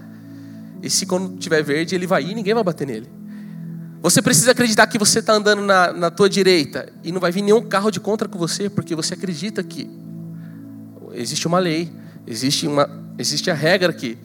e 0.81 0.89
se 0.89 1.05
quando 1.05 1.37
tiver 1.37 1.63
verde 1.63 1.95
ele 1.95 2.07
vai 2.07 2.23
ir, 2.23 2.35
ninguém 2.35 2.53
vai 2.53 2.63
bater 2.63 2.87
nele. 2.87 3.16
Você 4.01 4.21
precisa 4.21 4.51
acreditar 4.51 4.87
que 4.87 4.97
você 4.97 5.19
está 5.19 5.33
andando 5.33 5.61
na, 5.61 5.91
na 5.91 6.11
tua 6.11 6.29
direita 6.29 6.91
e 7.03 7.11
não 7.11 7.19
vai 7.19 7.31
vir 7.31 7.41
nenhum 7.41 7.61
carro 7.61 7.91
de 7.91 7.99
contra 7.99 8.27
com 8.27 8.37
você, 8.37 8.69
porque 8.69 8.95
você 8.95 9.13
acredita 9.13 9.63
que 9.63 9.89
existe 11.13 11.47
uma 11.47 11.59
lei 11.59 11.91
Existe, 12.27 12.67
uma, 12.67 12.89
existe 13.17 13.49
a 13.49 13.53
regra 13.53 13.93
que 13.93 14.17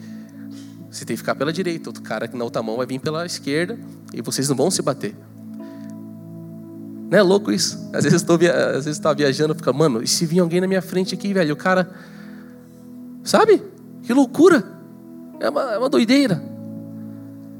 você 0.91 1.05
tem 1.05 1.15
que 1.15 1.19
ficar 1.19 1.35
pela 1.35 1.53
direita, 1.53 1.89
outro 1.89 2.03
cara 2.03 2.27
que 2.27 2.35
na 2.35 2.43
outra 2.43 2.61
mão 2.61 2.75
vai 2.75 2.85
vir 2.85 2.99
pela 2.99 3.25
esquerda 3.25 3.79
e 4.13 4.21
vocês 4.21 4.49
não 4.49 4.57
vão 4.57 4.69
se 4.69 4.81
bater. 4.81 5.15
Não 7.09 7.17
é 7.17 7.21
louco 7.21 7.49
isso? 7.49 7.89
Às 7.93 8.03
vezes 8.03 8.21
estou 8.21 8.35
às 8.35 8.83
vezes 8.83 8.99
tá 8.99 9.13
viajando, 9.13 9.55
fica, 9.55 9.71
mano, 9.71 10.03
e 10.03 10.07
se 10.07 10.25
vir 10.25 10.41
alguém 10.41 10.59
na 10.59 10.67
minha 10.67 10.81
frente 10.81 11.15
aqui, 11.15 11.33
velho, 11.33 11.53
o 11.53 11.57
cara, 11.57 11.89
sabe? 13.23 13.63
Que 14.03 14.13
loucura! 14.13 14.61
É 15.39 15.49
uma, 15.49 15.73
é 15.75 15.77
uma 15.77 15.89
doideira. 15.89 16.43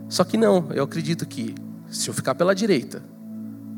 Só 0.09 0.25
que 0.25 0.35
não, 0.35 0.67
eu 0.73 0.83
acredito 0.83 1.25
que 1.25 1.55
se 1.93 2.09
eu 2.09 2.13
ficar 2.13 2.33
pela 2.33 2.55
direita, 2.55 3.03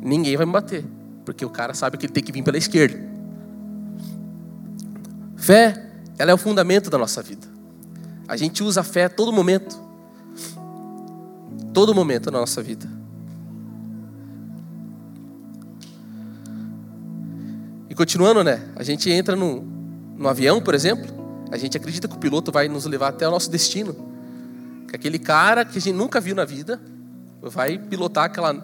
ninguém 0.02 0.38
vai 0.38 0.46
me 0.46 0.52
bater, 0.54 0.86
porque 1.26 1.44
o 1.44 1.50
cara 1.50 1.74
sabe 1.74 1.98
que 1.98 2.06
ele 2.06 2.14
tem 2.14 2.24
que 2.24 2.32
vir 2.32 2.44
pela 2.44 2.58
esquerda. 2.58 2.98
Fé, 5.36 5.92
ela 6.18 6.32
é 6.32 6.34
o 6.34 6.38
fundamento 6.38 6.90
da 6.90 6.98
nossa 6.98 7.22
vida. 7.22 7.46
A 8.26 8.38
gente 8.38 8.64
usa 8.64 8.82
a 8.82 8.84
fé 8.84 9.04
a 9.06 9.10
todo 9.10 9.34
momento. 9.34 9.78
Todo 11.74 11.94
momento 11.94 12.32
da 12.32 12.40
nossa 12.40 12.64
vida. 12.64 12.88
E 17.90 17.94
continuando, 17.94 18.44
né? 18.44 18.64
A 18.78 18.84
gente 18.84 19.12
entra 19.12 19.36
no, 19.36 19.62
no 20.18 20.28
avião, 20.30 20.62
por 20.62 20.74
exemplo, 20.74 21.06
a 21.52 21.58
gente 21.58 21.76
acredita 21.76 22.08
que 22.08 22.16
o 22.16 22.18
piloto 22.18 22.50
vai 22.52 22.70
nos 22.70 22.86
levar 22.86 23.10
até 23.10 23.28
o 23.28 23.32
nosso 23.32 23.52
destino. 23.52 23.94
Que 24.88 24.96
aquele 24.96 25.20
cara 25.20 25.66
que 25.66 25.78
a 25.78 25.82
gente 25.82 25.96
nunca 25.96 26.22
viu 26.22 26.34
na 26.34 26.46
vida 26.46 26.80
vai 27.42 27.78
pilotar 27.78 28.26
aquela 28.26 28.56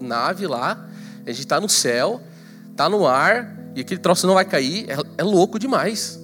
nave 0.00 0.46
lá, 0.46 0.88
a 1.26 1.30
gente 1.30 1.40
está 1.40 1.60
no 1.60 1.68
céu, 1.68 2.20
está 2.70 2.88
no 2.88 3.06
ar, 3.06 3.56
e 3.74 3.80
aquele 3.80 4.00
troço 4.00 4.26
não 4.26 4.34
vai 4.34 4.44
cair, 4.44 4.90
é, 4.90 4.96
é 5.18 5.22
louco 5.22 5.58
demais. 5.58 6.18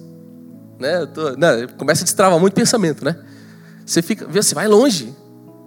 Né? 0.79 1.05
Tô, 1.07 1.31
né? 1.31 1.67
Começa 1.77 2.03
a 2.03 2.05
destravar 2.05 2.39
muito 2.39 2.53
pensamento, 2.53 3.03
né? 3.03 3.15
Você 3.85 4.01
fica, 4.01 4.27
você 4.27 4.53
vai 4.53 4.67
longe. 4.67 5.15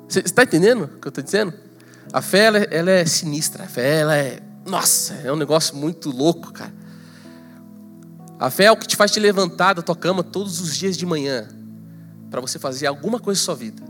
Você 0.08 0.20
está 0.20 0.42
entendendo 0.42 0.84
o 0.84 0.88
que 1.00 1.06
eu 1.06 1.10
estou 1.10 1.24
dizendo? 1.24 1.54
A 2.12 2.20
fé 2.20 2.44
ela, 2.44 2.58
ela, 2.58 2.90
é 2.90 3.04
sinistra, 3.04 3.64
a 3.64 3.66
fé 3.66 4.00
ela 4.00 4.16
é, 4.16 4.40
nossa, 4.66 5.14
é 5.24 5.32
um 5.32 5.36
negócio 5.36 5.76
muito 5.76 6.10
louco, 6.10 6.52
cara. 6.52 6.72
A 8.38 8.50
fé 8.50 8.64
é 8.64 8.72
o 8.72 8.76
que 8.76 8.86
te 8.86 8.96
faz 8.96 9.10
te 9.10 9.20
levantar 9.20 9.74
da 9.74 9.82
tua 9.82 9.94
cama 9.94 10.22
todos 10.22 10.60
os 10.60 10.76
dias 10.76 10.96
de 10.96 11.06
manhã 11.06 11.46
para 12.30 12.40
você 12.40 12.58
fazer 12.58 12.86
alguma 12.86 13.20
coisa 13.20 13.40
na 13.40 13.44
sua 13.44 13.54
vida. 13.54 13.82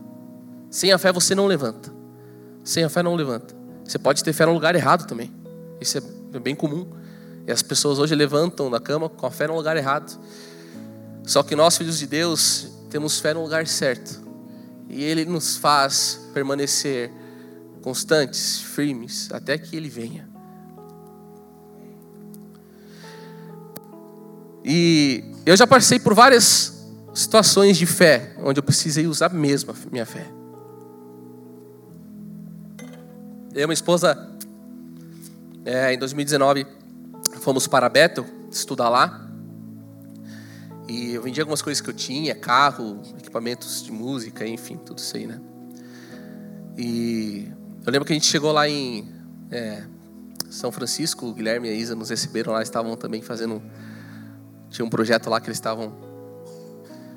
Sem 0.70 0.92
a 0.92 0.98
fé 0.98 1.12
você 1.12 1.34
não 1.34 1.46
levanta. 1.46 1.99
Sem 2.64 2.84
a 2.84 2.88
fé 2.88 3.02
não 3.02 3.14
levanta. 3.14 3.54
Você 3.84 3.98
pode 3.98 4.22
ter 4.22 4.32
fé 4.32 4.46
no 4.46 4.52
lugar 4.52 4.74
errado 4.74 5.06
também. 5.06 5.32
Isso 5.80 5.98
é 5.98 6.38
bem 6.38 6.54
comum. 6.54 6.86
E 7.46 7.50
as 7.50 7.62
pessoas 7.62 7.98
hoje 7.98 8.14
levantam 8.14 8.70
da 8.70 8.78
cama 8.78 9.08
com 9.08 9.26
a 9.26 9.30
fé 9.30 9.46
no 9.46 9.56
lugar 9.56 9.76
errado. 9.76 10.18
Só 11.24 11.42
que 11.42 11.56
nós, 11.56 11.76
filhos 11.76 11.98
de 11.98 12.06
Deus, 12.06 12.68
temos 12.88 13.18
fé 13.18 13.34
no 13.34 13.42
lugar 13.42 13.66
certo. 13.66 14.20
E 14.88 15.02
Ele 15.02 15.24
nos 15.24 15.56
faz 15.56 16.28
permanecer 16.34 17.10
constantes, 17.82 18.60
firmes, 18.60 19.28
até 19.32 19.56
que 19.56 19.76
Ele 19.76 19.88
venha. 19.88 20.28
E 24.64 25.24
eu 25.46 25.56
já 25.56 25.66
passei 25.66 25.98
por 25.98 26.14
várias 26.14 26.86
situações 27.14 27.76
de 27.76 27.86
fé, 27.86 28.36
onde 28.42 28.58
eu 28.58 28.62
precisei 28.62 29.06
usar 29.06 29.30
mesmo 29.30 29.72
a 29.72 29.74
minha 29.90 30.06
fé. 30.06 30.39
Eu 33.52 33.62
e 33.62 33.66
minha 33.66 33.74
esposa, 33.74 34.30
é, 35.64 35.92
em 35.92 35.98
2019, 35.98 36.64
fomos 37.40 37.66
para 37.66 37.88
Bethel 37.88 38.24
estudar 38.48 38.88
lá. 38.88 39.28
E 40.88 41.14
eu 41.14 41.22
vendi 41.22 41.40
algumas 41.40 41.60
coisas 41.60 41.80
que 41.80 41.90
eu 41.90 41.94
tinha, 41.94 42.32
carro, 42.34 43.02
equipamentos 43.18 43.82
de 43.82 43.90
música, 43.90 44.46
enfim, 44.46 44.76
tudo 44.76 44.98
isso 44.98 45.16
aí, 45.16 45.26
né? 45.26 45.40
E 46.78 47.48
eu 47.84 47.92
lembro 47.92 48.06
que 48.06 48.12
a 48.12 48.14
gente 48.14 48.26
chegou 48.26 48.52
lá 48.52 48.68
em 48.68 49.12
é, 49.50 49.82
São 50.48 50.70
Francisco, 50.70 51.26
o 51.26 51.34
Guilherme 51.34 51.68
e 51.68 51.72
a 51.72 51.74
Isa 51.74 51.96
nos 51.96 52.10
receberam 52.10 52.52
lá, 52.52 52.62
estavam 52.62 52.96
também 52.96 53.20
fazendo 53.20 53.60
tinha 54.70 54.84
um 54.86 54.90
projeto 54.90 55.28
lá 55.28 55.40
que 55.40 55.48
eles 55.48 55.58
estavam 55.58 55.92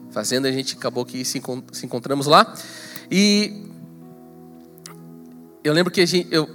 fazendo, 0.09 0.47
a 0.47 0.51
gente 0.51 0.75
acabou 0.75 1.05
que 1.05 1.23
se, 1.23 1.39
encontramos 1.83 2.25
lá. 2.25 2.51
E 3.11 3.71
eu 5.63 5.73
lembro 5.73 5.91
que 5.91 6.01
a 6.01 6.05
gente, 6.05 6.27
eu 6.31 6.49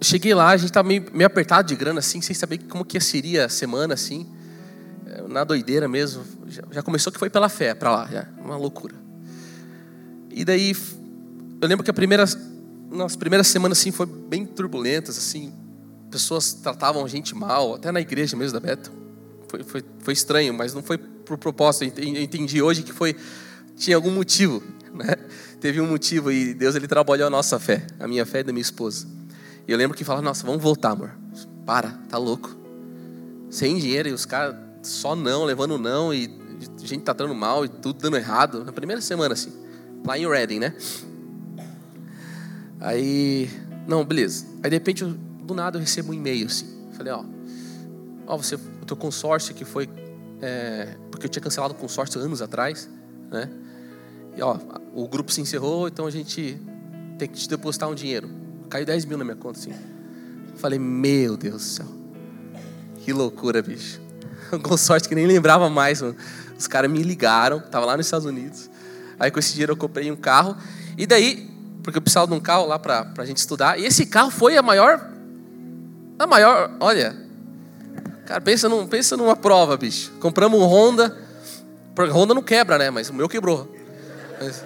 cheguei 0.00 0.34
lá, 0.34 0.50
a 0.50 0.56
gente 0.56 0.70
estava 0.70 0.86
meio, 0.86 1.06
meio 1.12 1.26
apertado 1.26 1.68
de 1.68 1.76
grana, 1.76 1.98
assim, 1.98 2.20
sem 2.20 2.34
saber 2.34 2.58
como 2.68 2.84
que 2.84 2.98
seria 3.00 3.46
a 3.46 3.48
semana, 3.48 3.94
assim. 3.94 4.26
Na 5.28 5.44
doideira 5.44 5.88
mesmo. 5.88 6.24
Já, 6.48 6.62
já 6.70 6.82
começou 6.82 7.12
que 7.12 7.18
foi 7.18 7.30
pela 7.30 7.48
fé 7.48 7.74
para 7.74 7.90
lá, 7.90 8.08
já. 8.10 8.28
Uma 8.38 8.56
loucura. 8.56 8.94
E 10.30 10.44
daí, 10.44 10.74
eu 11.60 11.68
lembro 11.68 11.84
que 11.84 11.90
a 11.90 11.94
primeira, 11.94 12.24
nas 12.90 13.16
primeiras 13.16 13.46
semanas, 13.46 13.78
assim, 13.78 13.90
foi 13.90 14.06
bem 14.06 14.46
turbulentas, 14.46 15.18
assim. 15.18 15.52
Pessoas 16.10 16.52
tratavam 16.54 17.04
a 17.04 17.08
gente 17.08 17.34
mal, 17.34 17.74
até 17.74 17.90
na 17.90 18.00
igreja 18.00 18.36
mesmo 18.36 18.58
da 18.58 18.60
Beto 18.60 19.02
foi, 19.52 19.62
foi, 19.62 19.84
foi 19.98 20.12
estranho, 20.14 20.54
mas 20.54 20.72
não 20.72 20.82
foi 20.82 20.96
por 20.96 21.36
propósito. 21.36 22.00
Eu 22.00 22.22
entendi 22.22 22.62
hoje 22.62 22.82
que 22.82 22.92
foi 22.92 23.14
tinha 23.76 23.96
algum 23.96 24.10
motivo, 24.10 24.62
né? 24.94 25.14
Teve 25.62 25.80
um 25.80 25.86
motivo 25.86 26.32
e 26.32 26.52
Deus 26.54 26.74
ele 26.74 26.88
trabalhou 26.88 27.24
a 27.24 27.30
nossa 27.30 27.56
fé, 27.56 27.86
a 28.00 28.08
minha 28.08 28.26
fé 28.26 28.40
e 28.40 28.42
da 28.42 28.52
minha 28.52 28.62
esposa. 28.62 29.06
E 29.66 29.70
eu 29.70 29.78
lembro 29.78 29.96
que 29.96 30.02
falava, 30.02 30.20
nossa, 30.20 30.44
vamos 30.44 30.60
voltar, 30.60 30.90
amor. 30.90 31.12
Para, 31.64 31.90
tá 32.08 32.18
louco. 32.18 32.56
Sem 33.48 33.78
dinheiro 33.78 34.08
e 34.08 34.12
os 34.12 34.26
caras 34.26 34.56
só 34.82 35.14
não, 35.14 35.44
levando 35.44 35.78
não 35.78 36.12
e 36.12 36.28
gente 36.82 37.04
dando 37.04 37.32
mal 37.32 37.64
e 37.64 37.68
tudo 37.68 38.00
dando 38.00 38.16
errado. 38.16 38.64
Na 38.64 38.72
primeira 38.72 39.00
semana 39.00 39.34
assim, 39.34 39.52
lá 40.04 40.18
em 40.18 40.28
Reading, 40.28 40.58
né? 40.58 40.74
Aí, 42.80 43.48
não, 43.86 44.04
beleza. 44.04 44.44
Aí 44.64 44.68
de 44.68 44.74
repente, 44.74 45.04
do 45.04 45.54
nada 45.54 45.76
eu 45.78 45.80
recebo 45.80 46.10
um 46.10 46.14
e-mail 46.14 46.46
assim. 46.46 46.66
Falei, 46.94 47.12
ó, 47.12 47.24
ó, 48.26 48.36
você 48.36 48.56
o 48.56 48.84
teu 48.84 48.96
consórcio 48.96 49.54
que 49.54 49.64
foi. 49.64 49.88
É, 50.40 50.96
porque 51.08 51.26
eu 51.26 51.30
tinha 51.30 51.40
cancelado 51.40 51.72
o 51.72 51.76
consórcio 51.76 52.20
anos 52.20 52.42
atrás, 52.42 52.90
né? 53.30 53.48
E 54.36 54.42
ó, 54.42 54.56
o 54.94 55.06
grupo 55.08 55.32
se 55.32 55.40
encerrou, 55.40 55.88
então 55.88 56.06
a 56.06 56.10
gente 56.10 56.60
tem 57.18 57.28
que 57.28 57.38
te 57.38 57.48
depositar 57.48 57.88
um 57.88 57.94
dinheiro. 57.94 58.30
Caiu 58.68 58.86
10 58.86 59.04
mil 59.04 59.18
na 59.18 59.24
minha 59.24 59.36
conta, 59.36 59.58
assim. 59.58 59.72
Falei, 60.56 60.78
meu 60.78 61.36
Deus 61.36 61.54
do 61.54 61.60
céu. 61.60 61.86
Que 62.98 63.12
loucura, 63.12 63.62
bicho. 63.62 64.00
Um 64.52 64.58
consórcio 64.58 65.08
que 65.08 65.14
nem 65.14 65.26
lembrava 65.26 65.70
mais, 65.70 66.02
mano. 66.02 66.14
Os 66.58 66.66
caras 66.66 66.90
me 66.90 67.02
ligaram, 67.02 67.58
tava 67.58 67.86
lá 67.86 67.96
nos 67.96 68.04
Estados 68.04 68.26
Unidos. 68.26 68.68
Aí 69.18 69.30
com 69.30 69.38
esse 69.38 69.52
dinheiro 69.52 69.72
eu 69.72 69.76
comprei 69.76 70.10
um 70.10 70.16
carro. 70.16 70.54
E 70.98 71.06
daí, 71.06 71.50
porque 71.82 71.96
eu 71.96 72.02
precisava 72.02 72.26
de 72.26 72.34
um 72.34 72.40
carro 72.40 72.66
lá 72.66 72.78
pra, 72.78 73.02
pra 73.02 73.24
gente 73.24 73.38
estudar. 73.38 73.80
E 73.80 73.86
esse 73.86 74.04
carro 74.04 74.30
foi 74.30 74.58
a 74.58 74.62
maior. 74.62 75.10
A 76.18 76.26
maior, 76.26 76.70
olha, 76.80 77.16
Cara, 78.32 78.40
pensa, 78.40 78.68
num, 78.68 78.86
pensa 78.86 79.16
numa 79.16 79.36
prova, 79.36 79.76
bicho. 79.76 80.12
Compramos 80.20 80.60
um 80.60 80.64
Honda. 80.64 81.16
Honda 82.10 82.34
não 82.34 82.42
quebra, 82.42 82.78
né? 82.78 82.90
Mas 82.90 83.10
o 83.10 83.14
meu 83.14 83.28
quebrou. 83.28 83.70
Mas... 84.42 84.64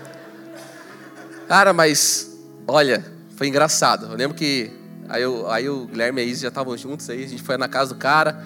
Cara, 1.47 1.73
mas 1.75 2.35
olha, 2.67 3.05
foi 3.37 3.49
engraçado. 3.49 4.07
Eu 4.07 4.17
lembro 4.17 4.35
que 4.35 4.71
aí, 5.07 5.23
eu, 5.23 5.51
aí 5.51 5.69
o 5.69 5.87
Guilherme 5.87 6.23
e 6.23 6.25
a 6.25 6.27
Isa 6.27 6.43
já 6.43 6.49
estavam 6.49 6.77
juntos 6.79 7.11
aí, 7.11 7.25
a 7.25 7.29
gente 7.29 7.43
foi 7.43 7.59
na 7.59 7.69
casa 7.69 7.93
do 7.93 7.99
cara. 7.99 8.43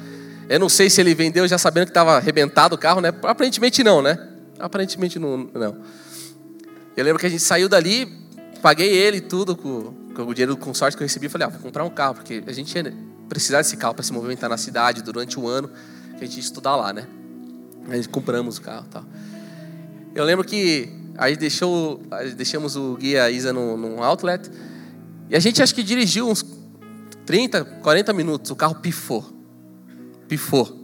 Eu 0.48 0.58
não 0.58 0.68
sei 0.68 0.90
se 0.90 1.00
ele 1.00 1.14
vendeu 1.14 1.46
já 1.46 1.56
sabendo 1.56 1.84
que 1.84 1.90
estava 1.90 2.16
arrebentado 2.16 2.74
o 2.74 2.78
carro, 2.78 3.00
né? 3.00 3.12
Aparentemente 3.22 3.84
não, 3.84 4.02
né? 4.02 4.18
Aparentemente 4.58 5.20
não, 5.20 5.48
não. 5.54 5.76
Eu 6.96 7.04
lembro 7.04 7.20
que 7.20 7.26
a 7.26 7.30
gente 7.30 7.42
saiu 7.44 7.68
dali, 7.68 8.12
paguei 8.60 8.92
ele 8.92 9.20
tudo 9.20 9.54
com, 9.54 9.94
com 10.12 10.22
o 10.22 10.34
dinheiro 10.34 10.56
do 10.56 10.60
consórcio 10.60 10.98
que 10.98 11.04
eu 11.04 11.06
recebi. 11.06 11.28
Falei, 11.28 11.46
ah, 11.46 11.50
vou 11.50 11.60
comprar 11.60 11.84
um 11.84 11.90
carro, 11.90 12.16
porque 12.16 12.42
a 12.44 12.52
gente 12.52 12.74
precisar 13.28 13.58
desse 13.58 13.76
carro 13.76 13.94
para 13.94 14.02
se 14.02 14.12
movimentar 14.12 14.50
na 14.50 14.56
cidade 14.56 15.00
durante 15.00 15.38
o 15.38 15.46
ano 15.46 15.70
que 16.18 16.24
a 16.24 16.26
gente 16.26 16.38
ia 16.38 16.42
estudar 16.42 16.74
lá, 16.74 16.92
né? 16.92 17.06
Aí 17.88 18.04
compramos 18.08 18.58
o 18.58 18.62
carro, 18.62 18.86
tal. 18.90 19.04
Eu 20.12 20.24
lembro 20.24 20.44
que 20.44 20.99
aí 21.20 21.36
deixou, 21.36 22.00
deixamos 22.34 22.76
o 22.76 22.96
guia 22.96 23.30
Isa 23.30 23.52
no, 23.52 23.76
num 23.76 24.02
outlet 24.02 24.50
e 25.28 25.36
a 25.36 25.38
gente 25.38 25.62
acho 25.62 25.74
que 25.74 25.82
dirigiu 25.82 26.26
uns 26.26 26.42
30, 27.26 27.62
40 27.62 28.12
minutos, 28.14 28.50
o 28.50 28.56
carro 28.56 28.76
pifou, 28.76 29.22
pifou. 30.26 30.80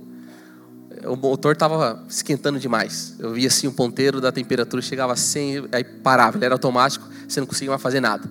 O 1.06 1.16
motor 1.16 1.54
estava 1.54 2.04
esquentando 2.08 2.58
demais. 2.58 3.14
Eu 3.18 3.32
via 3.32 3.48
assim 3.48 3.66
o 3.66 3.72
ponteiro 3.72 4.20
da 4.20 4.30
temperatura 4.30 4.82
chegava 4.82 5.14
a 5.14 5.16
100, 5.16 5.68
aí 5.72 5.82
parava, 5.82 6.36
ele 6.36 6.44
era 6.44 6.54
automático, 6.54 7.08
você 7.26 7.40
não 7.40 7.46
conseguia 7.46 7.70
mais 7.70 7.82
fazer 7.82 8.00
nada. 8.00 8.30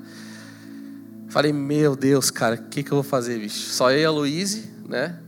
Falei, 1.30 1.52
meu 1.52 1.96
Deus, 1.96 2.30
cara, 2.30 2.56
o 2.56 2.70
que, 2.70 2.84
que 2.84 2.92
eu 2.92 2.98
vou 2.98 3.04
fazer, 3.04 3.40
bicho? 3.40 3.72
Só 3.72 3.92
eu 3.92 4.00
e 4.00 4.06
a 4.06 4.12
Luíse, 4.12 4.70
né? 4.88 5.20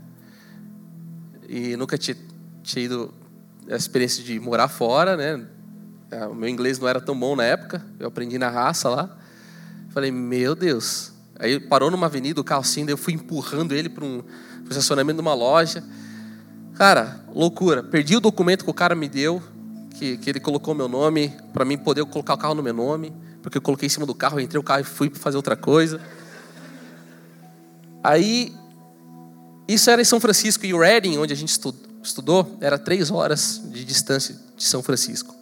E 1.50 1.75
nunca 1.75 1.98
tinha, 1.98 2.15
tinha 2.62 2.86
ido 2.86 3.13
a 3.69 3.75
experiência 3.75 4.24
de 4.24 4.39
morar 4.39 4.67
fora, 4.67 5.17
né? 5.17 5.46
É, 6.09 6.25
o 6.25 6.33
meu 6.33 6.47
inglês 6.47 6.79
não 6.79 6.87
era 6.87 7.01
tão 7.01 7.17
bom 7.17 7.35
na 7.35 7.43
época, 7.43 7.85
eu 7.99 8.07
aprendi 8.07 8.37
na 8.37 8.49
raça 8.49 8.89
lá. 8.89 9.17
Falei, 9.89 10.11
meu 10.11 10.55
Deus. 10.55 11.11
Aí 11.39 11.59
parou 11.59 11.91
numa 11.91 12.07
avenida, 12.07 12.39
o 12.39 12.43
carro 12.43 12.61
assim, 12.61 12.85
daí 12.85 12.93
eu 12.93 12.97
fui 12.97 13.13
empurrando 13.13 13.73
ele 13.73 13.89
para 13.89 14.05
um 14.05 14.23
estacionamento 14.69 15.17
de 15.17 15.21
uma 15.21 15.33
loja. 15.33 15.83
Cara, 16.75 17.19
loucura. 17.33 17.83
Perdi 17.83 18.15
o 18.15 18.19
documento 18.19 18.63
que 18.63 18.69
o 18.69 18.73
cara 18.73 18.95
me 18.95 19.09
deu, 19.09 19.41
que, 19.95 20.17
que 20.17 20.29
ele 20.29 20.39
colocou 20.39 20.73
meu 20.73 20.87
nome, 20.87 21.35
para 21.53 21.65
mim 21.65 21.77
poder 21.77 22.05
colocar 22.05 22.35
o 22.35 22.37
carro 22.37 22.55
no 22.55 22.63
meu 22.63 22.73
nome, 22.73 23.13
porque 23.41 23.57
eu 23.57 23.61
coloquei 23.61 23.87
em 23.87 23.89
cima 23.89 24.05
do 24.05 24.15
carro, 24.15 24.39
entrei 24.39 24.59
o 24.59 24.63
carro 24.63 24.81
e 24.81 24.83
fui 24.83 25.09
fazer 25.09 25.37
outra 25.37 25.55
coisa. 25.55 25.99
Aí, 28.03 28.55
isso 29.67 29.89
era 29.89 30.01
em 30.01 30.05
São 30.05 30.19
Francisco 30.19 30.65
e 30.65 30.71
Reading, 30.73 31.17
onde 31.17 31.33
a 31.33 31.35
gente 31.35 31.49
estudou, 32.01 32.57
era 32.61 32.79
três 32.79 33.11
horas 33.11 33.61
de 33.65 33.83
distância 33.83 34.35
de 34.55 34.63
São 34.63 34.81
Francisco. 34.81 35.35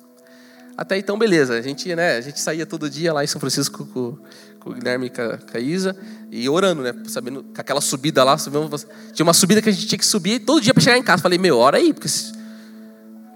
Até 0.77 0.97
então, 0.97 1.17
beleza. 1.17 1.53
A 1.53 1.61
gente, 1.61 1.95
né, 1.95 2.17
a 2.17 2.21
gente 2.21 2.39
saía 2.39 2.65
todo 2.65 2.89
dia 2.89 3.13
lá 3.13 3.23
em 3.23 3.27
São 3.27 3.39
Francisco 3.39 3.85
com, 3.85 4.17
com 4.59 4.69
o 4.69 4.73
Guilherme 4.73 5.07
e 5.07 5.09
com 5.09 5.57
a 5.57 5.59
Isa 5.59 5.95
e 6.29 6.49
orando, 6.49 6.81
né? 6.81 6.93
Sabendo 7.07 7.43
com 7.43 7.61
aquela 7.61 7.79
subida 7.79 8.23
lá. 8.23 8.37
Subimos, 8.37 8.85
tinha 9.13 9.25
uma 9.25 9.33
subida 9.33 9.61
que 9.61 9.69
a 9.69 9.71
gente 9.71 9.87
tinha 9.87 9.99
que 9.99 10.05
subir 10.05 10.39
todo 10.39 10.61
dia 10.61 10.73
para 10.73 10.83
chegar 10.83 10.97
em 10.97 11.03
casa. 11.03 11.23
Falei, 11.23 11.39
meu, 11.39 11.57
hora 11.57 11.77
aí, 11.77 11.93
porque 11.93 12.07
esse, 12.07 12.33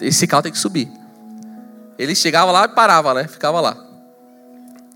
esse 0.01 0.27
carro 0.27 0.43
tem 0.43 0.51
que 0.51 0.59
subir. 0.59 0.91
Ele 1.97 2.13
chegava 2.13 2.51
lá 2.51 2.65
e 2.65 2.69
parava, 2.69 3.13
né? 3.13 3.27
Ficava 3.27 3.61
lá. 3.61 3.85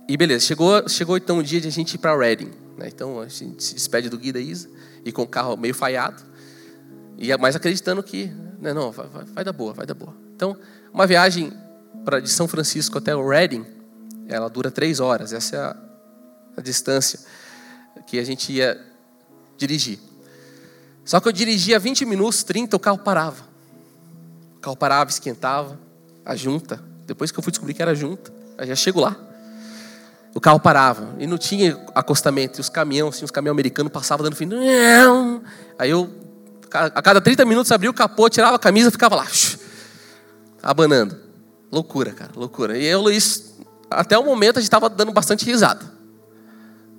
E 0.07 0.17
beleza, 0.17 0.45
chegou, 0.45 0.87
chegou 0.89 1.15
então 1.15 1.37
o 1.37 1.43
dia 1.43 1.61
de 1.61 1.69
a 1.69 1.71
gente 1.71 1.93
ir 1.93 1.97
para 1.97 2.15
Reading. 2.15 2.51
Né? 2.77 2.87
Então 2.87 3.21
a 3.21 3.27
gente 3.27 3.63
se 3.63 3.73
despede 3.73 4.09
do 4.09 4.17
Gui 4.17 4.33
da 4.33 4.39
Isa 4.39 4.69
e 5.05 5.11
com 5.11 5.21
o 5.21 5.27
carro 5.27 5.55
meio 5.55 5.73
falhado. 5.73 6.21
E 7.17 7.35
mais 7.37 7.55
acreditando 7.55 8.03
que, 8.03 8.31
né, 8.59 8.73
não, 8.73 8.91
vai, 8.91 9.07
vai, 9.07 9.25
vai 9.25 9.43
dar 9.45 9.53
boa, 9.53 9.73
vai 9.73 9.85
dar 9.85 9.93
boa. 9.93 10.13
Então, 10.35 10.57
uma 10.91 11.07
viagem 11.07 11.53
para 12.03 12.19
de 12.19 12.29
São 12.29 12.47
Francisco 12.47 12.97
até 12.97 13.15
Reading, 13.15 13.65
ela 14.27 14.49
dura 14.49 14.69
três 14.71 14.99
horas. 14.99 15.33
Essa 15.33 15.55
é 15.55 15.59
a, 15.59 15.75
a 16.57 16.61
distância 16.61 17.19
que 18.05 18.19
a 18.19 18.23
gente 18.23 18.51
ia 18.51 18.79
dirigir. 19.57 19.99
Só 21.05 21.19
que 21.19 21.27
eu 21.27 21.31
dirigia 21.31 21.79
20 21.79 22.05
minutos, 22.05 22.43
30, 22.43 22.75
o 22.75 22.79
carro 22.79 22.97
parava. 22.97 23.43
O 24.57 24.59
carro 24.59 24.77
parava, 24.77 25.09
esquentava, 25.09 25.79
a 26.25 26.35
junta. 26.35 26.81
Depois 27.05 27.31
que 27.31 27.39
eu 27.39 27.43
fui 27.43 27.51
descobrir 27.51 27.73
que 27.73 27.81
era 27.81 27.93
junta, 27.93 28.31
aí 28.57 28.67
já 28.67 28.75
chego 28.75 29.01
lá. 29.01 29.17
O 30.33 30.41
carro 30.41 30.59
parava 30.59 31.15
e 31.19 31.27
não 31.27 31.37
tinha 31.37 31.79
acostamento. 31.93 32.59
E 32.59 32.61
os 32.61 32.69
caminhões, 32.69 33.15
assim, 33.15 33.25
os 33.25 33.31
caminhões 33.31 33.55
americanos 33.55 33.91
passavam 33.91 34.23
dando 34.23 34.35
fim. 34.35 34.49
Aí 35.77 35.89
eu, 35.89 36.09
a 36.71 37.01
cada 37.01 37.21
30 37.21 37.45
minutos, 37.45 37.71
abria 37.71 37.89
o 37.89 37.93
capô, 37.93 38.29
tirava 38.29 38.55
a 38.55 38.59
camisa 38.59 38.89
ficava 38.89 39.15
lá, 39.15 39.27
abanando. 40.63 41.32
Loucura, 41.73 42.11
cara, 42.11 42.29
loucura. 42.35 42.77
E 42.77 42.85
eu, 42.85 43.01
Luiz, 43.01 43.55
até 43.89 44.15
o 44.15 44.23
momento 44.23 44.57
a 44.57 44.59
gente 44.59 44.67
estava 44.67 44.87
dando 44.87 45.11
bastante 45.11 45.43
risada. 45.43 45.83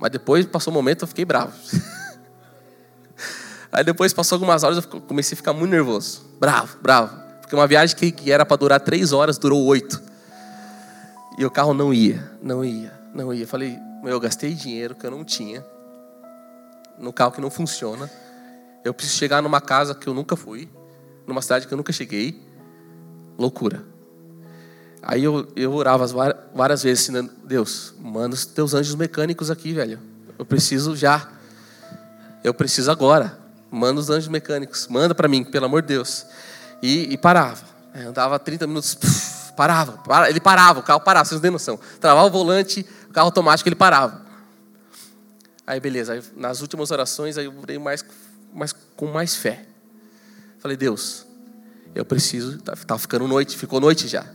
Mas 0.01 0.11
depois 0.11 0.45
passou 0.47 0.73
um 0.73 0.75
momento 0.75 1.03
eu 1.03 1.07
fiquei 1.07 1.25
bravo. 1.25 1.53
Aí 3.71 3.85
depois 3.85 4.13
passou 4.13 4.35
algumas 4.35 4.65
horas 4.65 4.79
eu 4.79 5.01
comecei 5.03 5.35
a 5.35 5.37
ficar 5.37 5.53
muito 5.53 5.71
nervoso. 5.71 6.23
Bravo, 6.41 6.77
bravo. 6.83 7.17
Porque 7.41 7.55
uma 7.55 7.69
viagem 7.69 7.95
que, 7.95 8.33
era 8.33 8.45
para 8.45 8.57
durar 8.57 8.81
três 8.81 9.13
horas 9.13 9.39
durou 9.39 9.65
oito. 9.65 10.03
E 11.39 11.47
o 11.47 11.51
carro 11.53 11.73
não 11.73 11.95
ia, 11.95 12.29
não 12.43 12.65
ia, 12.65 12.93
não 13.15 13.33
ia. 13.33 13.47
Falei, 13.47 13.79
eu 14.03 14.19
gastei 14.19 14.55
dinheiro 14.55 14.97
que 14.97 15.07
eu 15.07 15.11
não 15.13 15.23
tinha. 15.23 15.65
No 16.99 17.13
carro 17.13 17.31
que 17.31 17.41
não 17.41 17.49
funciona. 17.49 18.11
Eu 18.85 18.93
preciso 18.93 19.19
chegar 19.19 19.41
numa 19.41 19.61
casa 19.61 19.95
que 19.95 20.09
eu 20.09 20.15
nunca 20.15 20.35
fui. 20.35 20.69
Numa 21.29 21.41
cidade 21.41 21.69
que 21.69 21.73
eu 21.73 21.79
nunca 21.79 21.93
cheguei. 21.93 22.43
Loucura. 23.39 23.94
Aí 25.07 25.23
eu, 25.23 25.47
eu 25.55 25.73
orava 25.75 26.07
várias 26.55 26.83
vezes, 26.83 27.11
assim, 27.11 27.31
Deus, 27.45 27.93
manda 28.01 28.35
os 28.35 28.47
teus 28.47 28.73
anjos 28.73 28.95
mecânicos 28.95 29.51
aqui, 29.51 29.75
velho. 29.75 30.01
Eu 30.39 30.47
preciso 30.47 30.97
já. 30.97 31.29
Eu 32.43 32.55
preciso 32.55 32.91
agora. 32.91 33.39
Manda 33.71 34.01
os 34.01 34.09
anjos 34.09 34.29
mecânicos. 34.29 34.89
Manda 34.89 35.15
para 35.15 35.29
mim, 35.29 35.45
pelo 35.45 35.67
amor 35.67 35.83
de 35.83 35.89
Deus. 35.89 36.25
E, 36.83 37.13
e 37.13 37.19
parava. 37.19 37.63
É, 37.93 38.05
andava 38.05 38.39
30 38.39 38.67
minutos, 38.67 38.95
puf, 38.95 39.53
parava. 39.53 40.01
Ele 40.29 40.41
parava, 40.41 40.81
o 40.81 40.83
carro 40.83 41.01
parava, 41.01 41.27
vocês 41.27 41.39
não 41.39 41.43
têm 41.43 41.51
noção. 41.51 41.79
Travava 42.01 42.27
o 42.27 42.31
volante, 42.31 42.87
o 43.09 43.13
carro 43.13 43.27
automático, 43.27 43.69
ele 43.69 43.77
parava. 43.77 44.25
Aí 45.67 45.81
beleza, 45.81 46.15
aí, 46.15 46.23
nas 46.35 46.61
últimas 46.61 46.91
orações 46.91 47.39
aí 47.39 47.45
eu 47.45 47.55
orei 47.59 47.79
mais, 47.79 48.05
mais, 48.53 48.75
com 48.97 49.07
mais 49.07 49.37
fé. 49.37 49.67
Falei, 50.59 50.77
Deus, 50.77 51.27
eu 51.95 52.05
preciso, 52.05 52.59
tá, 52.59 52.75
tá 52.75 52.99
ficando 52.99 53.29
noite, 53.29 53.57
ficou 53.57 53.81
noite 53.81 54.09
já. 54.09 54.27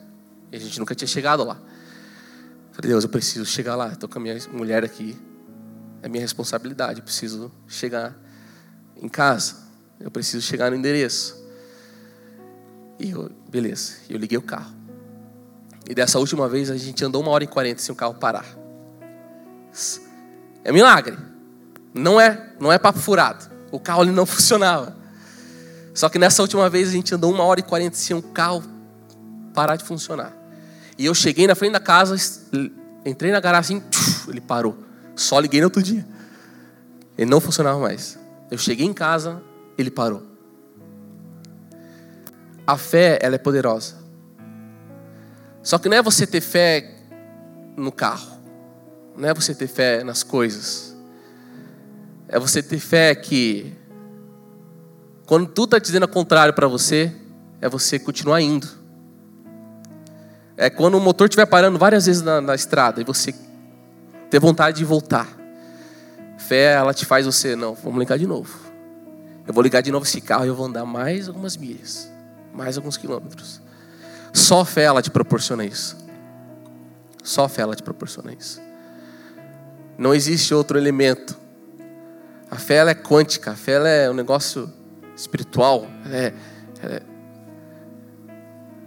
E 0.52 0.56
a 0.56 0.60
gente 0.60 0.80
nunca 0.80 0.96
tinha 0.96 1.08
chegado 1.08 1.44
lá. 1.44 1.60
Falei, 2.72 2.92
Deus, 2.92 3.04
eu 3.04 3.10
preciso 3.10 3.46
chegar 3.46 3.76
lá. 3.76 3.90
Estou 3.94 4.08
com 4.10 4.20
a 4.20 4.22
minha 4.22 4.38
mulher 4.52 4.84
aqui. 4.84 5.18
É 6.02 6.08
minha 6.08 6.22
responsabilidade. 6.22 7.00
Eu 7.00 7.04
preciso 7.04 7.52
chegar 7.68 8.18
em 8.96 9.10
casa. 9.10 9.56
Eu 10.00 10.10
preciso 10.10 10.42
chegar 10.42 10.72
no 10.72 10.78
endereço. 10.78 11.38
E 12.98 13.12
eu, 13.12 13.30
beleza. 13.50 13.94
Eu 14.10 14.18
liguei 14.18 14.38
o 14.38 14.42
carro. 14.42 14.74
E 15.90 15.94
dessa 15.94 16.20
última 16.20 16.48
vez 16.48 16.70
a 16.70 16.78
gente 16.78 17.04
andou 17.04 17.22
uma 17.22 17.32
hora 17.32 17.44
e 17.44 17.48
quarenta 17.48 17.82
sem 17.82 17.92
o 17.92 17.96
carro 17.96 18.14
parar. 18.14 18.46
É 20.64 20.72
milagre. 20.72 21.18
Não 21.94 22.20
é, 22.20 22.54
não 22.60 22.72
é 22.72 22.78
papo 22.78 23.00
furado. 23.00 23.50
O 23.72 23.80
carro 23.80 24.02
ali 24.02 24.12
não 24.12 24.26
funcionava. 24.28 24.96
Só 25.94 26.08
que 26.08 26.20
nessa 26.20 26.42
última 26.42 26.70
vez 26.70 26.90
a 26.90 26.92
gente 26.92 27.14
andou 27.14 27.34
uma 27.34 27.44
hora 27.44 27.60
e 27.60 27.64
quarenta 27.64 27.98
sem 27.98 28.16
o 28.16 28.22
carro 28.22 28.64
parar 29.54 29.76
de 29.76 29.84
funcionar. 29.84 30.38
E 31.00 31.06
eu 31.06 31.16
cheguei 31.16 31.48
na 31.48 31.56
frente 31.56 31.72
da 31.72 31.80
casa, 31.80 32.14
entrei 33.06 33.32
na 33.32 33.40
garagem 33.40 33.78
assim, 33.78 34.30
ele 34.30 34.42
parou. 34.42 34.78
Só 35.16 35.40
liguei 35.40 35.62
no 35.62 35.68
outro 35.68 35.82
dia. 35.82 36.06
Ele 37.18 37.32
não 37.32 37.40
funcionava 37.40 37.80
mais. 37.80 38.20
Eu 38.52 38.58
cheguei 38.58 38.86
em 38.86 38.92
casa, 38.92 39.42
ele 39.78 39.90
parou. 39.90 40.22
A 42.68 42.76
fé, 42.76 43.18
ela 43.22 43.36
é 43.36 43.38
poderosa. 43.38 43.96
Só 45.64 45.78
que 45.78 45.88
não 45.88 45.96
é 45.96 46.02
você 46.02 46.28
ter 46.28 46.42
fé 46.42 46.94
no 47.78 47.94
carro. 47.94 48.38
Não 49.16 49.30
é 49.30 49.34
você 49.34 49.56
ter 49.56 49.68
fé 49.68 50.04
nas 50.04 50.22
coisas. 50.22 50.94
É 52.28 52.38
você 52.38 52.62
ter 52.62 52.80
fé 52.80 53.16
que 53.16 53.74
quando 55.26 55.48
tudo 55.48 55.78
está 55.78 55.80
dizendo 55.80 56.04
o 56.04 56.10
contrário 56.10 56.54
para 56.54 56.68
você, 56.68 57.16
é 57.62 57.70
você 57.70 57.98
continuar 57.98 58.42
indo 58.42 58.79
é 60.60 60.69
quando 60.69 60.95
o 60.95 61.00
motor 61.00 61.28
estiver 61.28 61.45
parando 61.45 61.80
várias 61.80 62.06
vezes 62.06 62.22
na, 62.22 62.41
na 62.41 62.54
estrada 62.54 63.00
e 63.00 63.06
você 63.06 63.34
ter 64.30 64.39
vontade 64.41 64.78
de 64.78 64.84
voltar. 64.84 65.26
Fé, 66.38 66.74
ela 66.74 66.93
te 66.93 67.06
faz 67.06 67.26
você, 67.26 67.56
não, 67.56 67.74
vamos 67.76 67.98
ligar 67.98 68.17
de 68.17 68.28
novo. 68.28 68.60
Eu 69.48 69.54
vou 69.54 69.63
ligar 69.63 69.82
de 69.82 69.89
novo 69.89 70.06
esse 70.06 70.19
carro 70.19 70.43
e 70.43 70.50
eu 70.50 70.56
vou 70.56 70.65
andar 70.65 70.86
mais 70.86 71.30
algumas 71.30 71.56
milhas, 71.56 72.12
mais 72.54 72.76
alguns 72.76 72.98
quilômetros. 72.98 73.62
Só 74.34 74.65
fé 74.65 74.84
ela 74.84 75.02
te 75.02 75.10
proporciona 75.10 75.63
isso. 75.63 75.95
Só 77.24 77.48
fé 77.48 77.62
ela 77.62 77.76
te 77.76 77.82
proporciona 77.82 78.34
isso. 78.34 78.62
Não 79.98 80.13
existe 80.13 80.54
outro 80.54 80.78
elemento. 80.78 81.38
A 82.52 82.58
fé 82.58 82.76
ela 82.76 82.91
é 82.91 82.95
quântica, 82.95 83.52
a 83.52 83.56
fé 83.56 83.74
ela 83.74 83.88
é 83.88 84.10
um 84.10 84.13
negócio 84.13 84.72
espiritual. 85.15 85.88
Ela 86.06 86.17
é, 86.17 86.34
ela 86.84 86.95
é... 86.95 87.02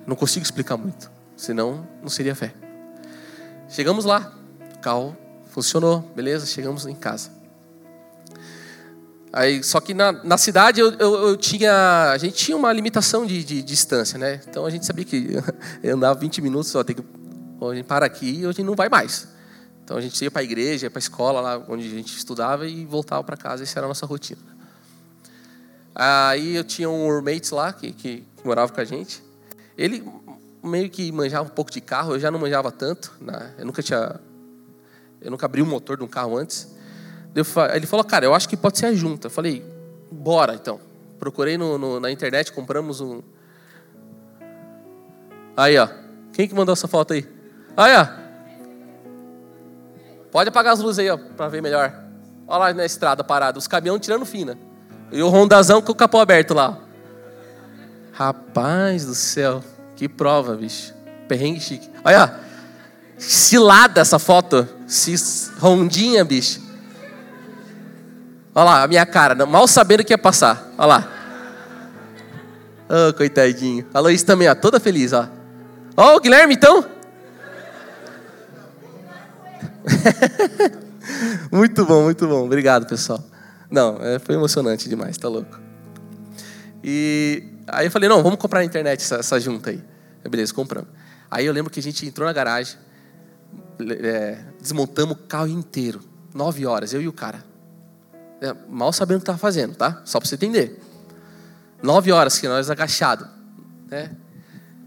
Não 0.06 0.14
consigo 0.14 0.44
explicar 0.44 0.76
muito. 0.76 1.11
Senão, 1.42 1.84
não 2.00 2.08
seria 2.08 2.36
fé. 2.36 2.54
Chegamos 3.68 4.04
lá, 4.04 4.32
o 4.76 4.78
carro 4.78 5.16
funcionou, 5.50 6.00
beleza, 6.14 6.46
chegamos 6.46 6.86
em 6.86 6.94
casa. 6.94 7.32
Aí, 9.32 9.60
só 9.60 9.80
que 9.80 9.92
na, 9.92 10.12
na 10.12 10.38
cidade 10.38 10.80
eu, 10.80 10.92
eu, 10.92 11.14
eu, 11.30 11.36
tinha, 11.36 12.12
a 12.12 12.16
gente 12.16 12.36
tinha 12.36 12.56
uma 12.56 12.72
limitação 12.72 13.26
de, 13.26 13.42
de, 13.42 13.56
de, 13.56 13.62
distância, 13.62 14.16
né? 14.20 14.40
Então 14.48 14.64
a 14.64 14.70
gente 14.70 14.86
sabia 14.86 15.04
que 15.04 15.30
eu 15.82 15.96
andava 15.96 16.20
20 16.20 16.40
minutos, 16.40 16.70
só 16.70 16.84
tem 16.84 16.94
que 16.94 17.02
a 17.02 17.74
gente 17.74 17.86
para 17.86 18.06
aqui 18.06 18.38
e 18.38 18.46
hoje 18.46 18.62
não 18.62 18.76
vai 18.76 18.88
mais. 18.88 19.26
Então 19.82 19.96
a 19.96 20.00
gente 20.00 20.22
ia 20.22 20.30
para 20.30 20.42
a 20.42 20.44
igreja, 20.44 20.88
para 20.88 20.98
a 20.98 21.02
escola 21.02 21.40
lá 21.40 21.64
onde 21.68 21.88
a 21.88 21.90
gente 21.90 22.16
estudava 22.16 22.68
e 22.68 22.84
voltava 22.84 23.24
para 23.24 23.36
casa. 23.36 23.64
Essa 23.64 23.80
era 23.80 23.86
a 23.86 23.88
nossa 23.88 24.06
rotina. 24.06 24.40
Aí 25.92 26.54
eu 26.54 26.62
tinha 26.62 26.88
um 26.88 27.04
roommate 27.08 27.52
lá 27.52 27.72
que, 27.72 27.92
que, 27.92 28.24
que 28.36 28.46
morava 28.46 28.72
com 28.72 28.80
a 28.80 28.84
gente. 28.84 29.20
Ele 29.76 30.04
meio 30.62 30.88
que 30.88 31.10
manjava 31.10 31.46
um 31.46 31.52
pouco 31.52 31.70
de 31.70 31.80
carro, 31.80 32.14
eu 32.14 32.20
já 32.20 32.30
não 32.30 32.38
manjava 32.38 32.70
tanto. 32.70 33.12
Né? 33.20 33.54
Eu 33.58 33.66
nunca 33.66 33.82
tinha. 33.82 34.20
Eu 35.20 35.30
nunca 35.30 35.46
abri 35.46 35.62
o 35.62 35.66
motor 35.66 35.96
de 35.96 36.02
um 36.02 36.08
carro 36.08 36.36
antes. 36.36 36.74
Ele 37.34 37.86
falou, 37.86 38.04
cara, 38.04 38.24
eu 38.24 38.34
acho 38.34 38.48
que 38.48 38.56
pode 38.56 38.78
ser 38.78 38.86
a 38.86 38.92
junta. 38.92 39.26
Eu 39.26 39.30
falei, 39.30 39.64
bora 40.10 40.54
então. 40.54 40.80
Procurei 41.18 41.56
no, 41.56 41.78
no, 41.78 42.00
na 42.00 42.10
internet, 42.10 42.52
compramos 42.52 43.00
um. 43.00 43.22
Aí, 45.56 45.78
ó. 45.78 45.88
Quem 46.32 46.48
que 46.48 46.54
mandou 46.54 46.72
essa 46.72 46.88
foto 46.88 47.12
aí? 47.12 47.28
Aí, 47.76 47.96
ó. 47.96 48.22
Pode 50.30 50.48
apagar 50.48 50.72
as 50.72 50.80
luzes 50.80 50.98
aí, 50.98 51.10
ó, 51.10 51.16
para 51.16 51.48
ver 51.48 51.62
melhor. 51.62 51.94
Olha 52.46 52.58
lá 52.58 52.74
na 52.74 52.84
estrada 52.84 53.22
parada, 53.22 53.58
os 53.58 53.68
caminhões 53.68 54.00
tirando 54.00 54.24
fina. 54.24 54.58
E 55.10 55.22
o 55.22 55.28
rondazão 55.28 55.80
com 55.82 55.92
o 55.92 55.94
capô 55.94 56.18
aberto 56.18 56.54
lá. 56.54 56.78
Rapaz 58.12 59.04
do 59.04 59.14
céu. 59.14 59.62
Que 60.02 60.08
prova, 60.08 60.56
bicho. 60.56 60.92
Perrengue 61.28 61.60
chique. 61.60 61.88
Olha, 62.04 62.40
cilada 63.16 64.00
essa 64.00 64.18
foto. 64.18 64.66
Rondinha, 65.60 66.24
bicho. 66.24 66.60
Olha 68.52 68.64
lá, 68.64 68.82
a 68.82 68.88
minha 68.88 69.06
cara. 69.06 69.46
Mal 69.46 69.68
sabendo 69.68 70.02
que 70.02 70.12
ia 70.12 70.18
passar. 70.18 70.72
Olha 70.76 70.86
lá. 70.86 71.08
Oh, 72.90 73.14
coitadinho. 73.14 73.86
A 73.94 74.00
Laís 74.00 74.24
também, 74.24 74.48
ó, 74.48 74.56
toda 74.56 74.80
feliz, 74.80 75.12
ó. 75.12 75.28
Ó, 75.96 76.14
oh, 76.14 76.16
o 76.16 76.20
Guilherme, 76.20 76.54
então. 76.54 76.84
muito 81.52 81.86
bom, 81.86 82.02
muito 82.02 82.26
bom. 82.26 82.44
Obrigado, 82.44 82.86
pessoal. 82.86 83.22
Não, 83.70 83.98
é, 84.02 84.18
foi 84.18 84.34
emocionante 84.34 84.88
demais, 84.88 85.16
tá 85.16 85.28
louco. 85.28 85.60
E 86.82 87.44
aí 87.68 87.86
eu 87.86 87.90
falei, 87.92 88.08
não, 88.08 88.20
vamos 88.20 88.40
comprar 88.40 88.58
na 88.58 88.64
internet 88.64 88.98
essa, 89.00 89.18
essa 89.18 89.38
junta 89.38 89.70
aí. 89.70 89.91
Beleza, 90.28 90.52
compramos. 90.54 90.88
Aí 91.30 91.46
eu 91.46 91.52
lembro 91.52 91.70
que 91.70 91.80
a 91.80 91.82
gente 91.82 92.06
entrou 92.06 92.26
na 92.26 92.32
garagem, 92.32 92.76
é, 93.80 94.44
desmontamos 94.60 95.16
o 95.16 95.18
carro 95.18 95.48
inteiro. 95.48 96.00
Nove 96.34 96.66
horas, 96.66 96.92
eu 96.92 97.02
e 97.02 97.08
o 97.08 97.12
cara. 97.12 97.44
É, 98.40 98.54
mal 98.68 98.92
sabendo 98.92 99.16
o 99.16 99.20
que 99.20 99.24
estava 99.24 99.38
fazendo, 99.38 99.74
tá? 99.74 100.02
Só 100.04 100.18
para 100.18 100.28
você 100.28 100.34
entender. 100.34 100.80
Nove 101.82 102.12
horas 102.12 102.38
que 102.38 102.48
nós 102.48 102.70
agachados. 102.70 103.26
Né? 103.88 104.16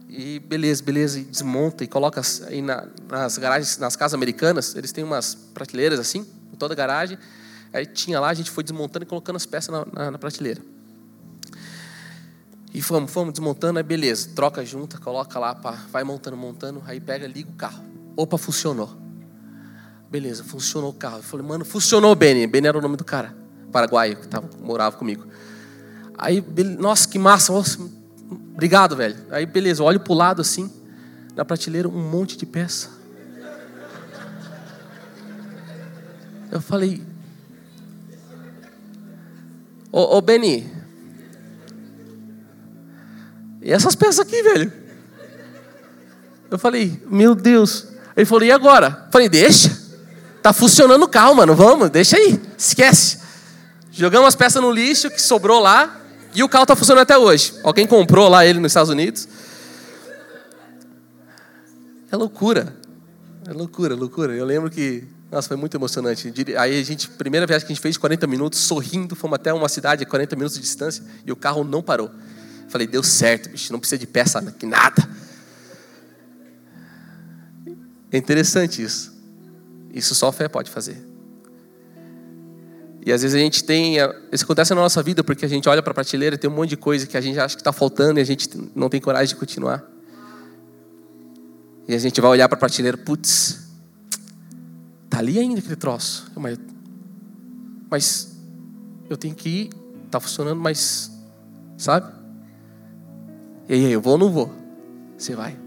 E 0.09 0.39
beleza, 0.39 0.83
beleza, 0.83 1.19
e 1.19 1.23
desmonta 1.23 1.83
e 1.83 1.87
coloca 1.87 2.21
aí 2.47 2.61
na, 2.61 2.87
nas 3.09 3.37
garagens, 3.37 3.77
nas 3.77 3.95
casas 3.95 4.13
americanas, 4.13 4.75
eles 4.75 4.91
têm 4.91 5.03
umas 5.03 5.35
prateleiras 5.35 5.99
assim, 5.99 6.25
em 6.53 6.55
toda 6.55 6.73
a 6.73 6.77
garagem. 6.77 7.17
Aí 7.73 7.85
tinha 7.85 8.19
lá, 8.19 8.29
a 8.29 8.33
gente 8.33 8.49
foi 8.49 8.63
desmontando 8.63 9.03
e 9.03 9.07
colocando 9.07 9.35
as 9.35 9.45
peças 9.45 9.69
na, 9.69 9.85
na, 9.91 10.11
na 10.11 10.17
prateleira. 10.17 10.61
E 12.75 12.81
fomos, 12.81 13.09
fomos 13.09 13.31
desmontando, 13.31 13.79
aí 13.79 13.83
beleza, 13.83 14.31
troca 14.35 14.65
junta, 14.65 14.97
coloca 14.97 15.39
lá, 15.39 15.55
pá, 15.55 15.85
vai 15.89 16.03
montando, 16.03 16.35
montando, 16.35 16.83
aí 16.85 16.99
pega, 16.99 17.25
liga 17.25 17.49
o 17.49 17.53
carro. 17.53 17.81
Opa, 18.17 18.37
funcionou. 18.37 18.89
Beleza, 20.11 20.43
funcionou 20.43 20.89
o 20.89 20.93
carro. 20.93 21.19
Eu 21.19 21.23
falei, 21.23 21.47
mano, 21.47 21.63
funcionou, 21.63 22.13
Benny. 22.13 22.45
Benny 22.45 22.67
era 22.67 22.77
o 22.77 22.81
nome 22.81 22.97
do 22.97 23.05
cara, 23.05 23.33
paraguaio, 23.71 24.17
que 24.17 24.27
tava, 24.27 24.49
morava 24.61 24.97
comigo. 24.97 25.25
Aí, 26.17 26.43
nossa, 26.77 27.07
que 27.07 27.17
massa, 27.17 27.53
nossa, 27.53 27.79
obrigado, 28.53 28.93
velho. 28.93 29.15
Aí, 29.31 29.45
beleza, 29.45 29.81
olho 29.81 30.01
pro 30.01 30.13
lado 30.13 30.41
assim, 30.41 30.69
na 31.33 31.45
prateleira, 31.45 31.87
um 31.87 32.09
monte 32.09 32.37
de 32.37 32.45
peça. 32.45 32.89
Eu 36.51 36.59
falei, 36.59 37.01
ô, 39.93 40.17
ô 40.17 40.21
Benny, 40.21 40.69
e 43.65 43.73
essas 43.73 43.95
peças 43.95 44.19
aqui, 44.19 44.43
velho? 44.43 44.71
Eu 46.51 46.59
falei, 46.59 47.01
meu 47.07 47.33
Deus. 47.33 47.87
Ele 48.15 48.23
falou, 48.25 48.43
e 48.43 48.51
agora? 48.51 49.05
Eu 49.07 49.11
falei, 49.11 49.27
deixa. 49.27 49.75
Tá 50.39 50.53
funcionando 50.53 51.01
o 51.01 51.07
carro, 51.07 51.33
mano. 51.33 51.55
Vamos, 51.55 51.89
deixa 51.89 52.15
aí. 52.15 52.39
Esquece. 52.55 53.17
Jogamos 53.91 54.27
as 54.27 54.35
peças 54.35 54.61
no 54.61 54.69
lixo 54.71 55.09
que 55.09 55.19
sobrou 55.19 55.59
lá. 55.59 55.99
E 56.35 56.43
o 56.43 56.47
carro 56.47 56.67
tá 56.67 56.75
funcionando 56.75 57.01
até 57.01 57.17
hoje. 57.17 57.55
Alguém 57.63 57.87
comprou 57.87 58.29
lá 58.29 58.45
ele 58.45 58.59
nos 58.59 58.69
Estados 58.69 58.91
Unidos. 58.91 59.27
É 62.11 62.15
loucura. 62.15 62.77
É 63.47 63.51
loucura, 63.51 63.95
loucura. 63.95 64.33
Eu 64.33 64.45
lembro 64.45 64.69
que, 64.69 65.05
nossa, 65.31 65.47
foi 65.47 65.57
muito 65.57 65.75
emocionante. 65.75 66.31
Aí 66.59 66.79
a 66.79 66.83
gente, 66.83 67.09
primeira 67.09 67.47
viagem 67.47 67.65
que 67.65 67.73
a 67.73 67.75
gente 67.75 67.81
fez, 67.81 67.97
40 67.97 68.27
minutos, 68.27 68.59
sorrindo, 68.59 69.15
fomos 69.15 69.37
até 69.37 69.51
uma 69.51 69.67
cidade 69.67 70.03
a 70.03 70.05
40 70.05 70.35
minutos 70.35 70.55
de 70.55 70.61
distância 70.61 71.03
e 71.25 71.31
o 71.31 71.35
carro 71.35 71.63
não 71.63 71.81
parou. 71.81 72.11
Falei, 72.75 72.87
deu 72.87 73.01
certo, 73.01 73.49
bicho, 73.49 73.71
não 73.71 73.79
precisa 73.79 73.97
de 73.97 74.05
peça 74.05 74.37
aqui, 74.37 74.65
nada. 74.65 75.07
É 78.11 78.17
interessante 78.17 78.83
isso. 78.83 79.15
Isso 79.93 80.13
só 80.13 80.27
a 80.27 80.33
fé 80.33 80.49
pode 80.49 80.69
fazer. 80.69 81.01
E 83.05 83.13
às 83.13 83.21
vezes 83.21 83.33
a 83.33 83.39
gente 83.39 83.63
tem. 83.63 83.95
Isso 84.29 84.43
acontece 84.43 84.75
na 84.75 84.81
nossa 84.81 85.01
vida 85.01 85.23
porque 85.23 85.45
a 85.45 85.47
gente 85.47 85.69
olha 85.69 85.81
para 85.81 85.91
a 85.91 85.93
prateleira 85.93 86.35
e 86.35 86.37
tem 86.37 86.49
um 86.49 86.53
monte 86.53 86.71
de 86.71 86.75
coisa 86.75 87.07
que 87.07 87.15
a 87.15 87.21
gente 87.21 87.39
acha 87.39 87.55
que 87.55 87.61
está 87.61 87.71
faltando 87.71 88.19
e 88.19 88.21
a 88.21 88.25
gente 88.25 88.49
não 88.75 88.89
tem 88.89 88.99
coragem 88.99 89.33
de 89.33 89.39
continuar. 89.39 89.81
E 91.87 91.95
a 91.95 91.97
gente 91.97 92.19
vai 92.19 92.29
olhar 92.29 92.49
para 92.49 92.57
a 92.57 92.59
prateleira, 92.59 92.97
putz, 92.97 93.69
tá 95.09 95.19
ali 95.19 95.39
ainda 95.39 95.59
aquele 95.59 95.77
troço. 95.77 96.29
Mas, 96.35 96.59
mas 97.89 98.35
eu 99.09 99.15
tenho 99.15 99.33
que 99.33 99.47
ir, 99.47 99.69
está 100.07 100.19
funcionando, 100.19 100.59
mas, 100.59 101.09
sabe? 101.77 102.24
E 103.67 103.73
aí, 103.73 103.91
eu 103.91 104.01
vou 104.01 104.13
ou 104.13 104.19
não 104.19 104.31
vou? 104.31 104.51
Você 105.17 105.35
vai. 105.35 105.57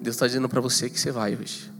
Deus 0.00 0.16
está 0.16 0.26
dizendo 0.26 0.48
para 0.48 0.60
você 0.60 0.90
que 0.90 0.98
você 0.98 1.12
vai 1.12 1.36
hoje. 1.36 1.70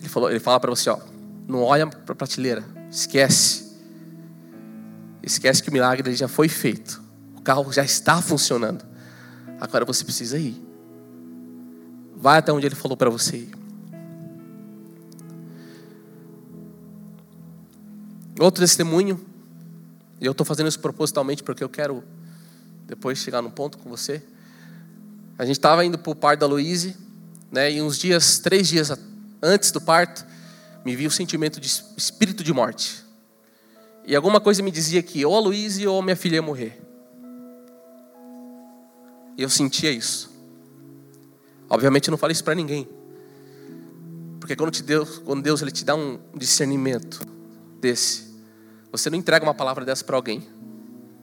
Ele, 0.00 0.08
falou, 0.08 0.30
ele 0.30 0.40
fala 0.40 0.58
para 0.58 0.70
você, 0.70 0.90
ó, 0.90 0.98
não 1.46 1.62
olha 1.62 1.86
para 1.86 2.12
a 2.12 2.16
prateleira, 2.16 2.64
esquece. 2.90 3.72
Esquece 5.22 5.62
que 5.62 5.68
o 5.68 5.72
milagre 5.72 6.14
já 6.16 6.26
foi 6.26 6.48
feito. 6.48 7.00
O 7.36 7.40
carro 7.40 7.72
já 7.72 7.84
está 7.84 8.20
funcionando. 8.20 8.84
Agora 9.60 9.84
você 9.84 10.04
precisa 10.04 10.36
ir. 10.36 10.60
Vai 12.16 12.38
até 12.38 12.52
onde 12.52 12.66
ele 12.66 12.74
falou 12.74 12.96
para 12.96 13.08
você 13.08 13.36
ir. 13.36 13.54
Outro 18.40 18.60
testemunho, 18.60 19.20
e 20.20 20.26
eu 20.26 20.32
estou 20.32 20.44
fazendo 20.44 20.68
isso 20.68 20.80
propositalmente 20.80 21.44
porque 21.44 21.62
eu 21.62 21.68
quero 21.68 22.02
depois 22.86 23.18
chegar 23.18 23.42
no 23.42 23.50
ponto 23.50 23.78
com 23.78 23.88
você. 23.88 24.22
A 25.38 25.44
gente 25.44 25.56
estava 25.56 25.84
indo 25.84 25.98
para 25.98 26.10
o 26.12 26.14
parto 26.14 26.40
da 26.40 26.46
Luíse, 26.46 26.96
né, 27.50 27.70
e 27.70 27.82
uns 27.82 27.98
dias, 27.98 28.38
três 28.38 28.68
dias 28.68 28.92
antes 29.42 29.70
do 29.70 29.80
parto, 29.80 30.24
me 30.84 30.96
vi 30.96 31.06
o 31.06 31.10
sentimento 31.10 31.60
de 31.60 31.68
espírito 31.96 32.42
de 32.42 32.52
morte. 32.52 33.04
E 34.04 34.16
alguma 34.16 34.40
coisa 34.40 34.62
me 34.62 34.70
dizia 34.70 35.02
que 35.02 35.24
ou 35.24 35.36
a 35.36 35.40
Luíse 35.40 35.86
ou 35.86 36.00
a 36.00 36.02
minha 36.02 36.16
filha 36.16 36.36
ia 36.36 36.42
morrer. 36.42 36.80
E 39.36 39.42
eu 39.42 39.48
sentia 39.48 39.90
isso. 39.90 40.30
Obviamente 41.68 42.08
eu 42.08 42.10
não 42.10 42.18
falei 42.18 42.32
isso 42.32 42.44
para 42.44 42.54
ninguém. 42.54 42.88
Porque 44.38 44.56
quando, 44.56 44.72
te 44.72 44.82
Deus, 44.82 45.18
quando 45.18 45.42
Deus 45.42 45.62
ele 45.62 45.70
te 45.70 45.84
dá 45.84 45.94
um 45.94 46.18
discernimento 46.34 47.20
desse, 47.80 48.32
você 48.90 49.08
não 49.08 49.16
entrega 49.16 49.44
uma 49.44 49.54
palavra 49.54 49.84
dessa 49.84 50.04
para 50.04 50.16
alguém. 50.16 50.46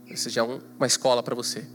Essa 0.09 0.29
já 0.29 0.41
é 0.41 0.43
uma 0.45 0.87
escola 0.87 1.21
para 1.21 1.35
você. 1.35 1.65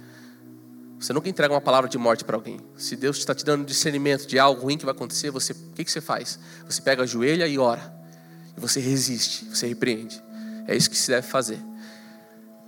Você 0.99 1.13
nunca 1.13 1.29
entrega 1.29 1.53
uma 1.53 1.61
palavra 1.61 1.89
de 1.89 1.99
morte 1.99 2.25
para 2.25 2.37
alguém. 2.37 2.59
Se 2.77 2.97
Deus 2.97 3.19
está 3.19 3.35
te 3.35 3.45
dando 3.45 3.65
discernimento 3.65 4.27
de 4.27 4.39
algo 4.39 4.63
ruim 4.63 4.79
que 4.79 4.85
vai 4.85 4.95
acontecer, 4.95 5.31
você, 5.31 5.53
o 5.53 5.73
que, 5.75 5.85
que 5.85 5.91
você 5.91 6.01
faz? 6.01 6.39
Você 6.67 6.81
pega 6.81 7.03
a 7.03 7.07
joelha 7.07 7.47
e 7.47 7.59
ora. 7.59 7.95
E 8.57 8.61
você 8.61 8.81
resiste, 8.81 9.45
você 9.45 9.67
repreende. 9.67 10.23
É 10.67 10.75
isso 10.75 10.89
que 10.89 10.97
se 10.97 11.11
deve 11.11 11.27
fazer. 11.27 11.61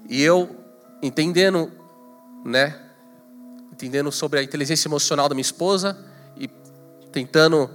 E 0.09 0.23
eu, 0.23 0.55
entendendo, 1.03 1.73
né, 2.45 2.79
entendendo 3.73 4.13
sobre 4.13 4.39
a 4.39 4.43
inteligência 4.43 4.89
emocional 4.89 5.29
da 5.29 5.35
minha 5.35 5.43
esposa 5.43 5.99
e 6.37 6.49
tentando. 7.11 7.71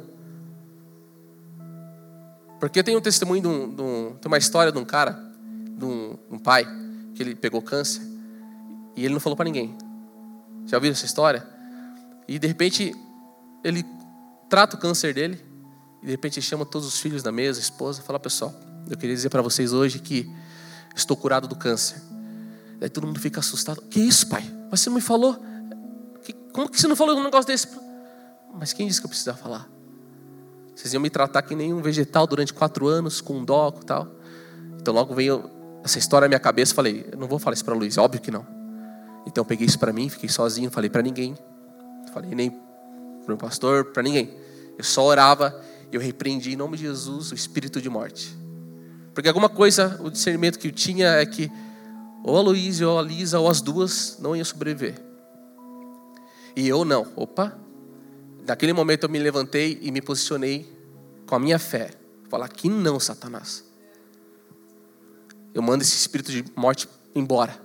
Porque 2.60 2.80
eu 2.80 2.84
tenho 2.84 3.00
um 3.00 3.02
testemunho 3.02 3.42
de, 3.42 3.48
um, 3.48 3.76
de, 3.76 3.82
um, 3.82 4.18
uma 4.26 4.38
história 4.38 4.72
de 4.72 4.78
um 4.78 4.86
cara, 4.86 5.20
de 5.76 5.86
um, 5.86 6.18
um 6.30 6.38
pai, 6.38 6.68
que 7.24 7.30
ele 7.30 7.36
pegou 7.36 7.62
câncer 7.62 8.02
e 8.96 9.06
ele 9.06 9.14
não 9.14 9.20
falou 9.20 9.38
para 9.38 9.46
ninguém. 9.46 9.78
Já 10.66 10.78
ouviram 10.78 10.94
essa 10.94 11.06
história? 11.06 11.46
E 12.28 12.40
de 12.40 12.48
repente 12.48 12.94
ele 13.64 13.86
trata 14.50 14.76
o 14.76 14.80
câncer 14.80 15.14
dele 15.14 15.44
e 16.02 16.06
de 16.06 16.12
repente 16.12 16.42
chama 16.42 16.66
todos 16.66 16.88
os 16.88 17.00
filhos 17.00 17.22
da 17.22 17.32
mesa, 17.32 17.60
a 17.60 17.62
esposa, 17.62 18.02
e 18.02 18.04
fala: 18.04 18.20
"Pessoal, 18.20 18.54
eu 18.90 18.98
queria 18.98 19.16
dizer 19.16 19.30
para 19.30 19.42
vocês 19.42 19.72
hoje 19.72 20.00
que 20.00 20.30
estou 20.96 21.16
curado 21.16 21.48
do 21.48 21.56
câncer". 21.56 22.02
Daí 22.80 22.90
todo 22.90 23.06
mundo 23.06 23.20
fica 23.20 23.40
assustado. 23.40 23.82
"Que 23.84 24.00
isso, 24.00 24.28
pai? 24.28 24.44
Mas 24.70 24.82
você 24.82 24.90
não 24.90 24.96
me 24.96 25.02
falou? 25.02 25.46
como 26.54 26.70
que 26.70 26.82
você 26.82 26.88
não 26.88 26.96
falou 26.96 27.18
um 27.18 27.24
negócio 27.24 27.48
desse?" 27.48 27.68
Mas 28.54 28.74
quem 28.74 28.88
disse 28.88 29.00
que 29.00 29.06
eu 29.06 29.10
precisava 29.10 29.38
falar? 29.38 29.70
Vocês 30.76 30.94
iam 30.94 31.02
me 31.02 31.10
tratar 31.10 31.42
que 31.44 31.56
nem 31.56 31.74
um 31.74 31.82
vegetal 31.82 32.26
durante 32.26 32.54
quatro 32.54 32.88
anos, 32.88 33.22
com 33.22 33.38
um 33.38 33.46
dó 33.46 33.74
e 33.82 33.86
tal. 33.86 34.08
Então 34.80 34.94
logo 34.94 35.14
veio 35.14 35.61
essa 35.84 35.98
história 35.98 36.26
na 36.26 36.30
minha 36.30 36.40
cabeça, 36.40 36.74
falei, 36.74 37.06
não 37.18 37.28
vou 37.28 37.40
falar 37.40 37.54
isso 37.54 37.66
para 37.66 37.74
Luiz, 37.74 37.98
óbvio 37.98 38.22
que 38.22 38.32
não. 38.32 38.46
Então 39.26 39.42
eu 39.42 39.46
peguei 39.46 39.66
isso 39.66 39.80
para 39.80 39.94
mim, 39.94 40.10
fiquei 40.10 40.30
sozinho, 40.30 40.70
falei 40.70 40.90
para 40.90 41.02
ninguém. 41.02 41.36
Falei 42.14 42.36
nem 42.36 42.60
para 43.26 43.34
o 43.34 43.38
pastor, 43.38 43.86
para 43.86 44.04
ninguém. 44.04 44.36
Eu 44.78 44.84
só 44.84 45.04
orava, 45.04 45.60
eu 45.92 46.00
repreendi 46.00 46.54
em 46.54 46.56
nome 46.56 46.78
de 46.78 46.84
Jesus 46.84 47.32
o 47.32 47.36
espírito 47.36 47.82
de 47.82 47.90
morte. 47.90 48.36
Porque 49.14 49.28
alguma 49.28 49.50
coisa, 49.50 50.00
o 50.02 50.10
discernimento 50.10 50.58
que 50.58 50.68
eu 50.68 50.72
tinha 50.72 51.08
é 51.08 51.26
que 51.26 51.52
ou 52.24 52.38
a 52.38 52.42
Luísa 52.42 52.88
ou 52.88 53.00
a 53.00 53.02
Lisa 53.02 53.40
ou 53.40 53.50
as 53.50 53.62
duas 53.62 54.18
não 54.20 54.36
iam 54.36 54.46
sobreviver. 54.46 55.02
E 56.56 56.68
eu 56.68 56.86
não. 56.86 57.08
Opa. 57.16 57.58
Naquele 58.46 58.74
momento 58.74 59.04
eu 59.04 59.10
me 59.10 59.20
levantei 59.20 59.80
e 59.82 59.92
me 59.92 60.02
posicionei 60.02 60.72
com 61.26 61.36
a 61.36 61.40
minha 61.40 61.60
fé. 61.60 61.92
Falar 62.30 62.48
que 62.50 62.70
não, 62.70 63.00
Satanás. 63.00 63.71
Eu 65.54 65.62
mando 65.62 65.84
esse 65.84 65.96
espírito 65.96 66.32
de 66.32 66.46
morte 66.56 66.88
embora. 67.14 67.56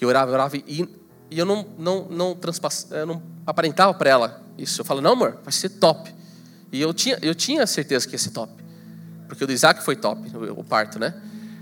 E 0.00 0.04
eu 0.04 0.08
orava, 0.08 0.30
eu 0.30 0.34
orava 0.34 0.56
e, 0.56 0.88
e 1.30 1.38
eu 1.38 1.46
não, 1.46 1.66
não, 1.78 2.06
não, 2.10 2.38
eu 2.90 3.06
não 3.06 3.22
aparentava 3.46 3.94
para 3.94 4.10
ela 4.10 4.42
isso. 4.58 4.80
Eu 4.80 4.84
falo, 4.84 5.00
não, 5.00 5.12
amor, 5.12 5.38
vai 5.42 5.52
ser 5.52 5.68
top. 5.68 6.14
E 6.70 6.80
eu 6.80 6.92
tinha, 6.92 7.18
eu 7.22 7.34
tinha 7.34 7.66
certeza 7.66 8.06
que 8.06 8.14
ia 8.14 8.18
ser 8.18 8.30
top. 8.30 8.52
Porque 9.28 9.44
o 9.44 9.46
do 9.46 9.52
Isaac 9.52 9.82
foi 9.82 9.96
top, 9.96 10.30
o 10.56 10.64
parto, 10.64 10.98
né? 10.98 11.14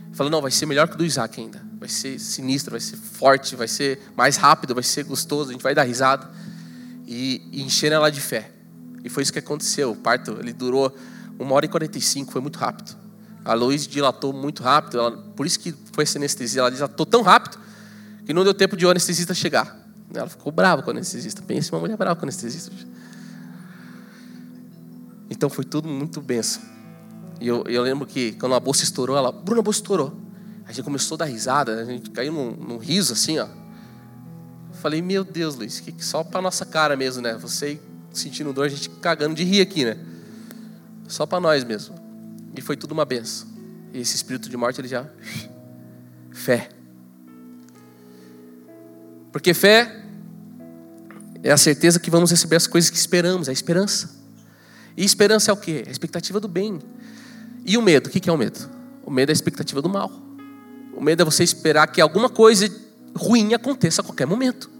Eu 0.09 0.15
falei, 0.17 0.31
não, 0.31 0.43
vai 0.43 0.51
ser 0.51 0.67
melhor 0.67 0.89
que 0.89 0.95
o 0.95 0.99
do 0.99 1.05
Isaac 1.05 1.41
ainda. 1.41 1.63
Vai 1.79 1.89
ser 1.89 2.19
sinistro, 2.19 2.73
vai 2.73 2.81
ser 2.81 2.97
forte, 2.97 3.55
vai 3.55 3.69
ser 3.69 4.01
mais 4.17 4.37
rápido, 4.37 4.75
vai 4.75 4.83
ser 4.83 5.05
gostoso, 5.05 5.51
a 5.51 5.53
gente 5.53 5.63
vai 5.63 5.75
dar 5.75 5.85
risada. 5.85 6.29
e, 7.07 7.43
e 7.53 7.87
ela 7.87 8.11
de 8.11 8.21
fé. 8.21 8.51
E 9.05 9.09
foi 9.09 9.23
isso 9.23 9.33
que 9.33 9.39
aconteceu. 9.39 9.93
O 9.93 9.97
parto 9.97 10.37
ele 10.41 10.53
durou 10.53 10.95
uma 11.39 11.55
hora 11.55 11.65
e 11.65 11.69
45, 11.69 12.33
foi 12.33 12.41
muito 12.41 12.59
rápido. 12.59 13.00
A 13.45 13.55
Luiz 13.55 13.87
dilatou 13.87 14.33
muito 14.33 14.63
rápido, 14.63 14.99
ela, 14.99 15.13
por 15.13 15.47
isso 15.47 15.59
que 15.59 15.75
foi 15.93 16.05
essa 16.05 16.19
anestesia. 16.19 16.61
Ela 16.61 16.71
dilatou 16.71 17.07
tão 17.07 17.23
rápido 17.23 17.59
que 18.27 18.33
não 18.33 18.45
deu 18.45 18.55
tempo 18.55 18.77
de 18.77 18.85
o 18.85 18.91
anestesista 18.91 19.35
chegar. 19.35 19.79
Ela 20.13 20.29
ficou 20.29 20.53
brava 20.53 20.83
com 20.83 20.89
o 20.89 20.91
anestesista. 20.91 21.43
Pensa 21.43 21.75
uma 21.75 21.81
mulher 21.81 21.97
brava 21.97 22.17
com 22.17 22.23
o 22.23 22.25
anestesista. 22.25 22.71
Então 25.31 25.49
foi 25.49 25.65
tudo 25.65 25.89
muito 25.89 26.21
benção. 26.21 26.63
E 27.41 27.49
eu, 27.49 27.65
eu 27.67 27.83
lembro 27.83 28.07
que 28.07 28.33
quando 28.33 28.55
a 28.55 28.61
bolsa 28.61 28.85
estourou, 28.85 29.17
ela, 29.17 29.33
Bruna, 29.33 29.61
a 29.61 29.63
bolsa 29.63 29.79
estourou. 29.79 30.15
A 30.67 30.73
gente 30.73 30.85
começou 30.85 31.15
a 31.15 31.19
dar 31.19 31.25
risada, 31.25 31.81
a 31.81 31.85
gente 31.85 32.11
caiu 32.11 32.33
num, 32.33 32.51
num 32.53 32.79
riso 32.79 33.13
assim, 33.13 33.39
ó. 33.39 33.49
Falei, 34.75 35.03
meu 35.03 35.25
Deus, 35.25 35.57
Luiz, 35.57 35.81
que 35.81 35.95
só 36.05 36.23
para 36.23 36.41
nossa 36.41 36.65
cara 36.65 36.97
mesmo, 36.97 37.23
né? 37.23 37.37
Você 37.39 37.81
sentindo 38.13 38.53
dor, 38.53 38.67
a 38.67 38.69
gente 38.69 38.89
cagando 38.89 39.35
de 39.35 39.45
rir 39.45 39.61
aqui, 39.61 39.85
né? 39.85 39.97
Só 41.09 41.27
para 41.27 41.41
nós 41.41 41.65
mesmo. 41.65 42.00
E 42.55 42.61
foi 42.61 42.77
tudo 42.77 42.93
uma 42.93 43.05
benção. 43.05 43.49
E 43.93 44.01
esse 44.01 44.17
espírito 44.17 44.49
de 44.49 44.57
morte, 44.57 44.81
ele 44.81 44.89
já. 44.89 45.07
Fé. 46.31 46.69
Porque 49.33 49.55
fé 49.55 50.05
é 51.43 51.51
a 51.51 51.57
certeza 51.57 51.99
que 51.99 52.11
vamos 52.11 52.31
receber 52.31 52.57
as 52.57 52.67
coisas 52.67 52.91
que 52.91 52.97
esperamos, 52.97 53.49
é 53.49 53.51
a 53.51 53.55
esperança. 53.55 54.19
E 54.97 55.05
esperança 55.05 55.51
é 55.51 55.55
o 55.55 55.57
quê? 55.57 55.83
É 55.87 55.89
a 55.89 55.93
expectativa 55.93 56.41
do 56.41 56.49
bem. 56.49 56.79
E 57.65 57.77
o 57.77 57.83
medo? 57.83 58.09
O 58.09 58.11
que 58.11 58.29
é 58.29 58.33
o 58.33 58.37
medo? 58.37 58.69
O 59.05 59.11
medo 59.11 59.31
é 59.31 59.33
a 59.33 59.35
expectativa 59.35 59.81
do 59.81 59.89
mal. 59.89 60.11
O 60.95 61.01
medo 61.01 61.23
é 61.23 61.25
você 61.25 61.43
esperar 61.43 61.87
que 61.87 62.01
alguma 62.01 62.29
coisa 62.29 62.69
ruim 63.15 63.55
aconteça 63.55 64.03
a 64.03 64.05
qualquer 64.05 64.27
momento. 64.27 64.71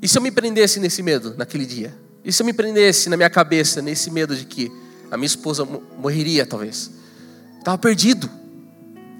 E 0.00 0.08
se 0.08 0.16
eu 0.16 0.22
me 0.22 0.30
prendesse 0.30 0.80
nesse 0.80 1.02
medo 1.02 1.34
naquele 1.36 1.66
dia? 1.66 1.94
E 2.24 2.32
se 2.32 2.42
eu 2.42 2.46
me 2.46 2.52
prendesse 2.52 3.08
na 3.08 3.16
minha 3.16 3.30
cabeça 3.30 3.82
nesse 3.82 4.10
medo 4.10 4.34
de 4.34 4.44
que 4.44 4.72
a 5.10 5.16
minha 5.16 5.26
esposa 5.26 5.64
morreria, 5.98 6.46
talvez? 6.46 6.90
Estava 7.58 7.78
perdido. 7.78 8.28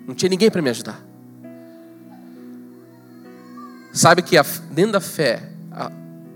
Não 0.06 0.14
tinha 0.14 0.28
ninguém 0.28 0.50
para 0.50 0.60
me 0.60 0.70
ajudar. 0.70 1.02
Sabe 3.92 4.22
que 4.22 4.36
a, 4.36 4.44
dentro 4.70 4.92
da 4.92 5.00
fé, 5.00 5.50
a, 5.70 5.90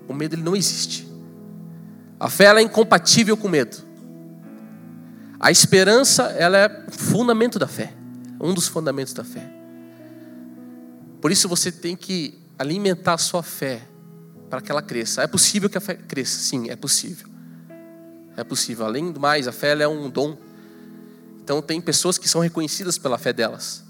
o 0.07 0.15
medo 0.15 0.35
ele 0.35 0.43
não 0.43 0.55
existe. 0.55 1.09
A 2.19 2.31
fé 2.31 2.45
ela 2.45 2.61
é 2.61 2.63
incompatível 2.63 3.37
com 3.37 3.49
o 3.49 3.51
medo. 3.51 3.77
A 5.41 5.51
esperança 5.51 6.25
ela 6.37 6.57
é 6.57 6.87
fundamento 6.91 7.59
da 7.59 7.69
fé, 7.69 7.93
um 8.41 8.55
dos 8.55 8.67
fundamentos 8.67 9.13
da 9.13 9.23
fé. 9.23 9.49
Por 11.21 11.31
isso 11.31 11.49
você 11.49 11.71
tem 11.71 11.97
que 11.97 12.39
alimentar 12.59 13.15
a 13.15 13.19
sua 13.19 13.43
fé 13.43 13.83
para 14.49 14.61
que 14.61 14.71
ela 14.71 14.83
cresça. 14.83 15.23
É 15.23 15.27
possível 15.27 15.69
que 15.69 15.79
a 15.79 15.81
fé 15.81 15.95
cresça? 15.95 16.39
Sim, 16.41 16.71
é 16.71 16.77
possível. 16.77 17.28
É 18.39 18.45
possível. 18.45 18.87
Além 18.87 19.11
do 19.11 19.19
mais, 19.19 19.49
a 19.49 19.53
fé 19.53 19.77
é 19.83 19.89
um 19.89 20.09
dom. 20.09 20.39
Então 21.43 21.61
tem 21.61 21.81
pessoas 21.81 22.19
que 22.19 22.29
são 22.29 22.41
reconhecidas 22.41 22.97
pela 22.97 23.19
fé 23.19 23.33
delas. 23.33 23.83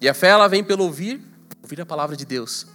E 0.00 0.08
a 0.08 0.12
fé 0.12 0.26
ela 0.26 0.48
vem 0.48 0.64
pelo 0.64 0.82
ouvir, 0.82 1.20
ouvir 1.62 1.80
a 1.80 1.86
palavra 1.86 2.16
de 2.16 2.26
Deus. 2.26 2.66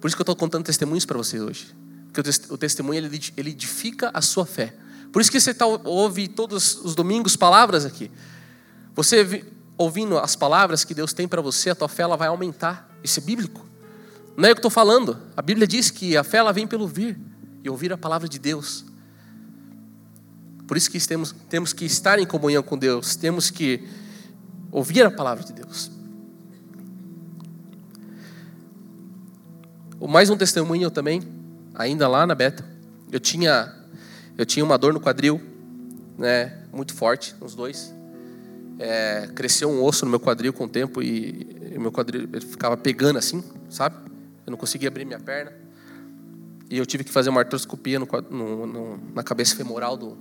Por 0.00 0.08
isso 0.08 0.16
que 0.16 0.20
eu 0.20 0.24
estou 0.24 0.34
contando 0.34 0.64
testemunhos 0.64 1.04
para 1.04 1.16
vocês 1.16 1.40
hoje. 1.40 1.72
Porque 2.12 2.28
o 2.50 2.58
testemunho 2.58 2.98
ele 2.98 3.50
edifica 3.50 4.10
a 4.12 4.20
sua 4.20 4.44
fé. 4.44 4.74
Por 5.12 5.22
isso 5.22 5.30
que 5.30 5.38
você 5.38 5.54
tá, 5.54 5.66
ouve 5.66 6.26
todos 6.26 6.80
os 6.82 6.96
domingos 6.96 7.36
palavras 7.36 7.84
aqui. 7.84 8.10
Você 8.96 9.44
ouvindo 9.78 10.18
as 10.18 10.34
palavras 10.34 10.82
que 10.82 10.94
Deus 10.94 11.12
tem 11.12 11.28
para 11.28 11.40
você, 11.40 11.70
a 11.70 11.76
tua 11.76 11.88
fé 11.88 12.02
ela 12.02 12.16
vai 12.16 12.26
aumentar. 12.26 12.90
Isso 13.04 13.20
é 13.20 13.22
bíblico. 13.22 13.64
Não 14.36 14.48
é 14.48 14.50
o 14.50 14.54
que 14.56 14.58
estou 14.58 14.70
falando. 14.70 15.16
A 15.36 15.42
Bíblia 15.42 15.64
diz 15.64 15.92
que 15.92 16.16
a 16.16 16.24
fé 16.24 16.38
ela 16.38 16.52
vem 16.52 16.66
pelo 16.66 16.82
ouvir 16.82 17.16
e 17.62 17.70
ouvir 17.70 17.92
a 17.92 17.96
palavra 17.96 18.28
de 18.28 18.40
Deus. 18.40 18.84
Por 20.66 20.76
isso 20.76 20.90
que 20.90 21.06
temos, 21.06 21.34
temos 21.48 21.72
que 21.72 21.84
estar 21.84 22.18
em 22.18 22.26
comunhão 22.26 22.62
com 22.62 22.76
Deus, 22.76 23.14
temos 23.14 23.50
que 23.50 23.86
ouvir 24.72 25.04
a 25.04 25.10
palavra 25.10 25.44
de 25.44 25.52
Deus. 25.52 25.90
Mais 30.08 30.28
um 30.28 30.36
testemunho 30.36 30.90
também, 30.90 31.22
ainda 31.74 32.08
lá 32.08 32.26
na 32.26 32.34
Beta. 32.34 32.64
Eu 33.10 33.20
tinha, 33.20 33.72
eu 34.36 34.44
tinha 34.44 34.64
uma 34.64 34.76
dor 34.76 34.92
no 34.92 35.00
quadril, 35.00 35.40
né, 36.18 36.58
muito 36.72 36.94
forte, 36.94 37.34
nos 37.40 37.54
dois. 37.54 37.94
É, 38.78 39.28
cresceu 39.34 39.70
um 39.70 39.82
osso 39.82 40.04
no 40.04 40.10
meu 40.10 40.20
quadril 40.20 40.52
com 40.52 40.64
o 40.64 40.68
tempo 40.68 41.00
e, 41.00 41.46
e 41.72 41.78
meu 41.78 41.90
quadril 41.92 42.28
ficava 42.40 42.76
pegando 42.76 43.18
assim, 43.18 43.42
sabe? 43.70 43.96
Eu 44.44 44.50
não 44.50 44.58
conseguia 44.58 44.88
abrir 44.88 45.04
minha 45.04 45.20
perna. 45.20 45.52
E 46.68 46.76
eu 46.76 46.84
tive 46.84 47.04
que 47.04 47.12
fazer 47.12 47.30
uma 47.30 47.40
artroscopia 47.40 47.98
no, 47.98 48.06
no, 48.30 48.66
no, 48.66 49.00
na 49.14 49.22
cabeça 49.22 49.56
femoral 49.56 49.96
do, 49.96 50.18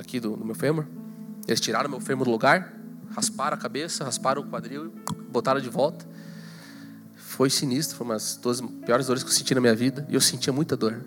aqui 0.00 0.18
do, 0.18 0.36
do, 0.36 0.44
meu 0.44 0.54
fêmur. 0.54 0.86
Eles 1.46 1.60
tiraram 1.60 1.88
meu 1.88 2.00
fêmur 2.00 2.24
do 2.24 2.30
lugar, 2.30 2.74
rasparam 3.14 3.56
a 3.56 3.60
cabeça, 3.60 4.04
rasparam 4.04 4.42
o 4.42 4.46
quadril, 4.46 4.92
botaram 5.30 5.60
de 5.60 5.68
volta. 5.68 6.06
Foi 7.14 7.50
sinistro, 7.50 7.96
foi 7.96 8.06
uma 8.06 8.14
das 8.14 8.60
piores 8.84 9.06
dores 9.06 9.22
que 9.22 9.28
eu 9.28 9.34
senti 9.34 9.54
na 9.54 9.60
minha 9.60 9.74
vida. 9.74 10.06
E 10.08 10.14
eu 10.14 10.20
sentia 10.20 10.52
muita 10.52 10.76
dor. 10.76 11.00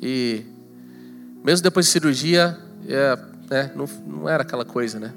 E 0.00 0.44
mesmo 1.44 1.62
depois 1.62 1.86
de 1.86 1.92
cirurgia, 1.92 2.58
é, 2.88 3.18
né, 3.50 3.72
não, 3.74 3.86
não 4.06 4.28
era 4.28 4.42
aquela 4.42 4.64
coisa, 4.64 4.98
né? 4.98 5.12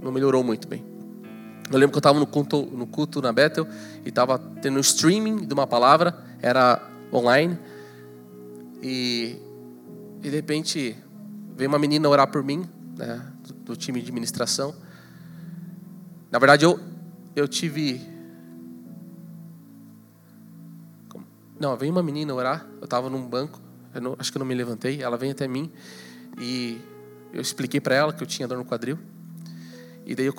Não 0.00 0.12
melhorou 0.12 0.44
muito 0.44 0.68
bem. 0.68 0.84
Eu 1.70 1.78
lembro 1.78 1.92
que 1.92 1.96
eu 1.96 2.00
estava 2.00 2.18
no 2.18 2.26
culto, 2.26 2.62
no 2.62 2.86
culto 2.86 3.22
na 3.22 3.32
Bethel 3.32 3.66
e 4.04 4.10
estava 4.10 4.38
tendo 4.38 4.76
um 4.76 4.80
streaming 4.80 5.46
de 5.46 5.54
uma 5.54 5.66
palavra, 5.66 6.14
era 6.42 6.80
online. 7.12 7.58
E, 8.82 9.36
e 10.22 10.28
de 10.28 10.36
repente 10.36 10.96
veio 11.56 11.68
uma 11.68 11.78
menina 11.78 12.08
orar 12.08 12.26
por 12.26 12.42
mim, 12.42 12.68
né, 12.96 13.24
do, 13.64 13.76
time 13.76 14.00
de 14.00 14.08
administração. 14.08 14.74
Na 16.30 16.38
verdade, 16.38 16.64
eu, 16.64 16.78
eu 17.34 17.46
tive. 17.46 18.00
Não, 21.58 21.76
veio 21.76 21.92
uma 21.92 22.02
menina 22.02 22.34
orar, 22.34 22.66
eu 22.78 22.84
estava 22.84 23.08
num 23.08 23.26
banco, 23.26 23.60
não, 23.94 24.16
acho 24.18 24.30
que 24.30 24.36
eu 24.36 24.40
não 24.40 24.46
me 24.46 24.54
levantei, 24.54 25.00
ela 25.02 25.16
veio 25.16 25.32
até 25.32 25.46
mim 25.46 25.70
e 26.38 26.80
eu 27.32 27.40
expliquei 27.40 27.80
para 27.80 27.94
ela 27.94 28.12
que 28.12 28.22
eu 28.22 28.26
tinha 28.26 28.46
dor 28.46 28.58
no 28.58 28.64
quadril. 28.64 28.98
E 30.04 30.14
daí 30.14 30.26
eu, 30.26 30.34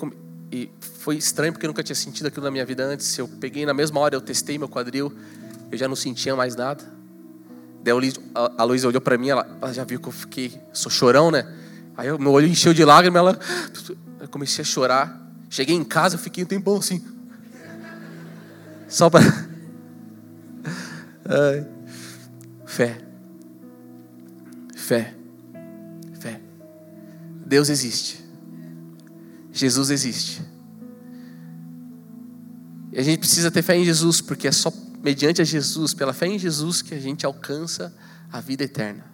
e 0.52 0.70
foi 0.80 1.16
estranho 1.16 1.52
porque 1.52 1.66
eu 1.66 1.68
nunca 1.68 1.82
tinha 1.82 1.96
sentido 1.96 2.26
aquilo 2.26 2.44
na 2.44 2.50
minha 2.50 2.64
vida 2.64 2.84
antes. 2.84 3.16
Eu 3.18 3.26
peguei 3.26 3.66
na 3.66 3.74
mesma 3.74 3.98
hora, 4.00 4.14
eu 4.14 4.20
testei 4.20 4.58
meu 4.58 4.68
quadril, 4.68 5.12
eu 5.70 5.78
já 5.78 5.88
não 5.88 5.96
sentia 5.96 6.36
mais 6.36 6.54
nada. 6.54 6.95
Daí 7.86 8.12
a 8.34 8.64
Luísa 8.64 8.88
olhou 8.88 9.00
para 9.00 9.16
mim, 9.16 9.28
ela, 9.28 9.46
ela, 9.62 9.72
já 9.72 9.84
viu 9.84 10.00
que 10.00 10.08
eu 10.08 10.12
fiquei, 10.12 10.60
sou 10.72 10.90
chorão, 10.90 11.30
né? 11.30 11.46
Aí 11.96 12.08
meu 12.18 12.32
olho 12.32 12.48
encheu 12.48 12.74
de 12.74 12.84
lágrimas, 12.84 13.20
ela, 13.20 13.38
eu 14.18 14.26
comecei 14.26 14.62
a 14.62 14.64
chorar. 14.64 15.24
Cheguei 15.48 15.76
em 15.76 15.84
casa, 15.84 16.16
eu 16.16 16.18
fiquei 16.18 16.42
um 16.42 16.46
tempão 16.48 16.78
assim. 16.78 17.00
Só 18.88 19.08
para. 19.08 19.22
Fé. 22.66 23.00
Fé. 24.74 25.14
Fé. 26.18 26.40
Deus 27.46 27.68
existe. 27.68 28.24
Jesus 29.52 29.90
existe. 29.90 30.42
E 32.92 32.98
a 32.98 33.02
gente 33.02 33.20
precisa 33.20 33.48
ter 33.48 33.62
fé 33.62 33.76
em 33.76 33.84
Jesus, 33.84 34.20
porque 34.20 34.48
é 34.48 34.52
só 34.52 34.72
mediante 35.06 35.40
a 35.40 35.44
Jesus, 35.44 35.94
pela 35.94 36.12
fé 36.12 36.26
em 36.26 36.36
Jesus, 36.36 36.82
que 36.82 36.92
a 36.92 36.98
gente 36.98 37.24
alcança 37.24 37.94
a 38.32 38.40
vida 38.40 38.64
eterna. 38.64 39.04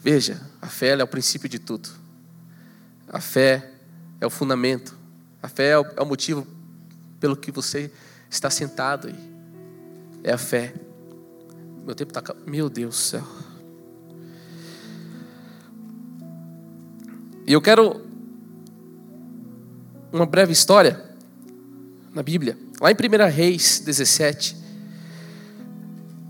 Veja, 0.00 0.40
a 0.60 0.66
fé 0.66 0.98
é 0.98 1.04
o 1.04 1.06
princípio 1.06 1.48
de 1.48 1.60
tudo. 1.60 1.88
A 3.08 3.20
fé 3.20 3.70
é 4.20 4.26
o 4.26 4.30
fundamento. 4.30 4.98
A 5.40 5.46
fé 5.46 5.68
é 5.68 5.78
o, 5.78 5.86
é 5.96 6.04
motivo 6.04 6.44
pelo 7.20 7.36
que 7.36 7.52
você 7.52 7.88
está 8.28 8.50
sentado 8.50 9.06
aí. 9.06 9.30
É 10.24 10.32
a 10.32 10.38
fé. 10.38 10.74
Meu 11.86 11.94
tempo 11.94 12.10
está. 12.10 12.34
Meu 12.44 12.68
Deus 12.68 12.96
do 12.96 13.00
céu. 13.00 13.24
E 17.46 17.52
eu 17.52 17.62
quero 17.62 18.04
uma 20.12 20.26
breve 20.26 20.52
história 20.52 21.00
na 22.12 22.24
Bíblia. 22.24 22.58
Lá 22.80 22.90
em 22.90 22.94
1 22.94 23.30
Reis 23.32 23.78
17, 23.78 24.63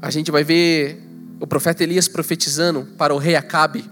a 0.04 0.10
gente 0.10 0.30
vai 0.30 0.44
ver 0.44 1.02
o 1.40 1.46
profeta 1.46 1.82
Elias 1.82 2.06
profetizando 2.06 2.84
para 2.98 3.14
o 3.14 3.16
rei 3.16 3.36
Acabe 3.36 3.90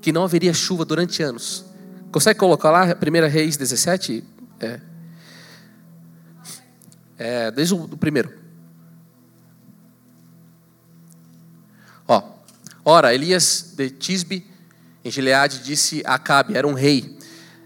que 0.00 0.10
não 0.10 0.24
haveria 0.24 0.52
chuva 0.52 0.84
durante 0.84 1.22
anos. 1.22 1.64
Consegue 2.10 2.40
colocar 2.40 2.72
lá 2.72 2.86
1 2.86 3.28
Reis 3.30 3.56
17? 3.56 4.24
É. 4.58 4.80
é 7.16 7.50
desde 7.52 7.72
o 7.72 7.96
primeiro. 7.96 8.32
Ó, 12.08 12.20
ora, 12.84 13.14
Elias 13.14 13.74
de 13.76 13.90
Tisbe, 13.90 14.44
em 15.04 15.10
Gileade, 15.10 15.62
disse 15.62 16.02
a 16.04 16.14
Acabe, 16.14 16.56
era 16.56 16.66
um 16.66 16.74
rei. 16.74 17.16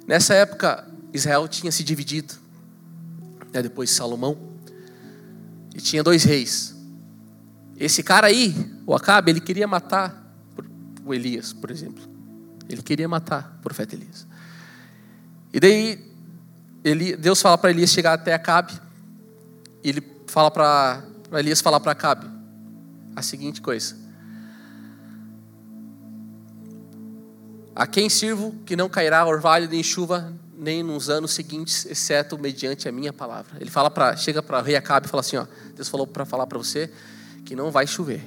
Nessa 0.06 0.34
época, 0.34 0.86
Israel 1.10 1.48
tinha 1.48 1.72
se 1.72 1.82
dividido. 1.82 2.34
Né, 3.50 3.62
depois 3.62 3.88
de 3.88 3.94
Salomão. 3.94 4.36
E 5.74 5.80
tinha 5.80 6.02
dois 6.02 6.22
reis. 6.22 6.75
Esse 7.78 8.02
cara 8.02 8.28
aí, 8.28 8.54
o 8.86 8.94
Acabe, 8.94 9.30
ele 9.30 9.40
queria 9.40 9.66
matar 9.66 10.24
o 11.04 11.12
Elias, 11.12 11.52
por 11.52 11.70
exemplo. 11.70 12.02
Ele 12.68 12.82
queria 12.82 13.08
matar 13.08 13.56
o 13.58 13.62
profeta 13.62 13.94
Elias. 13.94 14.26
E 15.52 15.60
daí 15.60 16.12
ele, 16.82 17.16
Deus 17.16 17.40
fala 17.40 17.58
para 17.58 17.70
Elias 17.70 17.90
chegar 17.90 18.14
até 18.14 18.32
Acabe. 18.32 18.72
E 19.84 19.90
ele 19.90 20.02
fala 20.26 20.50
para 20.50 21.04
Elias 21.32 21.60
falar 21.60 21.80
para 21.80 21.92
Acabe 21.92 22.26
a 23.14 23.22
seguinte 23.22 23.60
coisa: 23.60 23.96
A 27.74 27.86
quem 27.86 28.08
sirvo 28.08 28.54
que 28.64 28.74
não 28.74 28.88
cairá 28.88 29.24
orvalho 29.26 29.68
nem 29.68 29.82
chuva 29.82 30.32
nem 30.58 30.82
nos 30.82 31.10
anos 31.10 31.32
seguintes, 31.32 31.84
exceto 31.84 32.38
mediante 32.38 32.88
a 32.88 32.92
minha 32.92 33.12
palavra. 33.12 33.58
Ele 33.60 33.70
fala 33.70 33.90
para 33.90 34.16
chega 34.16 34.42
para 34.42 34.62
rei 34.62 34.74
Acabe 34.74 35.06
e 35.06 35.10
fala 35.10 35.20
assim, 35.20 35.36
ó, 35.36 35.46
Deus 35.74 35.88
falou 35.88 36.06
para 36.06 36.24
falar 36.24 36.46
para 36.46 36.56
você 36.56 36.90
que 37.46 37.56
não 37.56 37.70
vai 37.70 37.86
chover. 37.86 38.20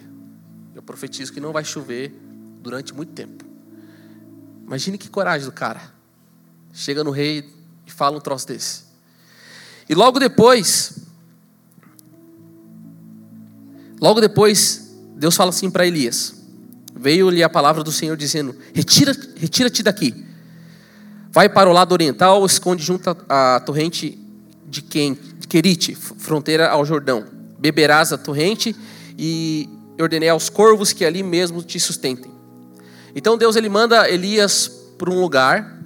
Eu 0.73 0.81
profetizo 0.81 1.31
que 1.33 1.41
não 1.41 1.51
vai 1.51 1.63
chover 1.63 2.11
durante 2.61 2.93
muito 2.93 3.11
tempo. 3.11 3.43
Imagine 4.65 4.97
que 4.97 5.09
coragem 5.09 5.45
do 5.45 5.51
cara. 5.51 5.81
Chega 6.73 7.03
no 7.03 7.11
rei 7.11 7.47
e 7.85 7.91
fala 7.91 8.17
um 8.17 8.21
troço 8.21 8.47
desse. 8.47 8.83
E 9.89 9.93
logo 9.93 10.19
depois, 10.19 10.99
logo 13.99 14.21
depois, 14.21 14.95
Deus 15.15 15.35
fala 15.35 15.49
assim 15.49 15.69
para 15.69 15.85
Elias: 15.85 16.35
Veio-lhe 16.95 17.43
a 17.43 17.49
palavra 17.49 17.83
do 17.83 17.91
Senhor 17.91 18.15
dizendo: 18.15 18.55
Retira-te 18.73 19.33
retira 19.35 19.69
daqui. 19.83 20.25
Vai 21.31 21.49
para 21.49 21.69
o 21.69 21.73
lado 21.73 21.91
oriental, 21.91 22.45
esconde 22.45 22.83
junto 22.83 23.09
à 23.27 23.59
torrente 23.59 24.17
de, 24.65 24.81
Querite, 24.81 25.95
fronteira 25.95 26.69
ao 26.69 26.85
Jordão. 26.85 27.25
Beberás 27.57 28.13
a 28.13 28.17
torrente 28.17 28.75
e 29.21 29.69
ordenei 30.01 30.29
aos 30.29 30.49
corvos 30.49 30.93
que 30.93 31.03
ali 31.03 31.21
mesmo 31.21 31.61
te 31.61 31.77
sustentem. 31.77 32.31
Então 33.13 33.37
Deus 33.37 33.57
ele 33.57 33.67
manda 33.67 34.09
Elias 34.09 34.71
para 34.97 35.09
um 35.09 35.19
lugar, 35.19 35.77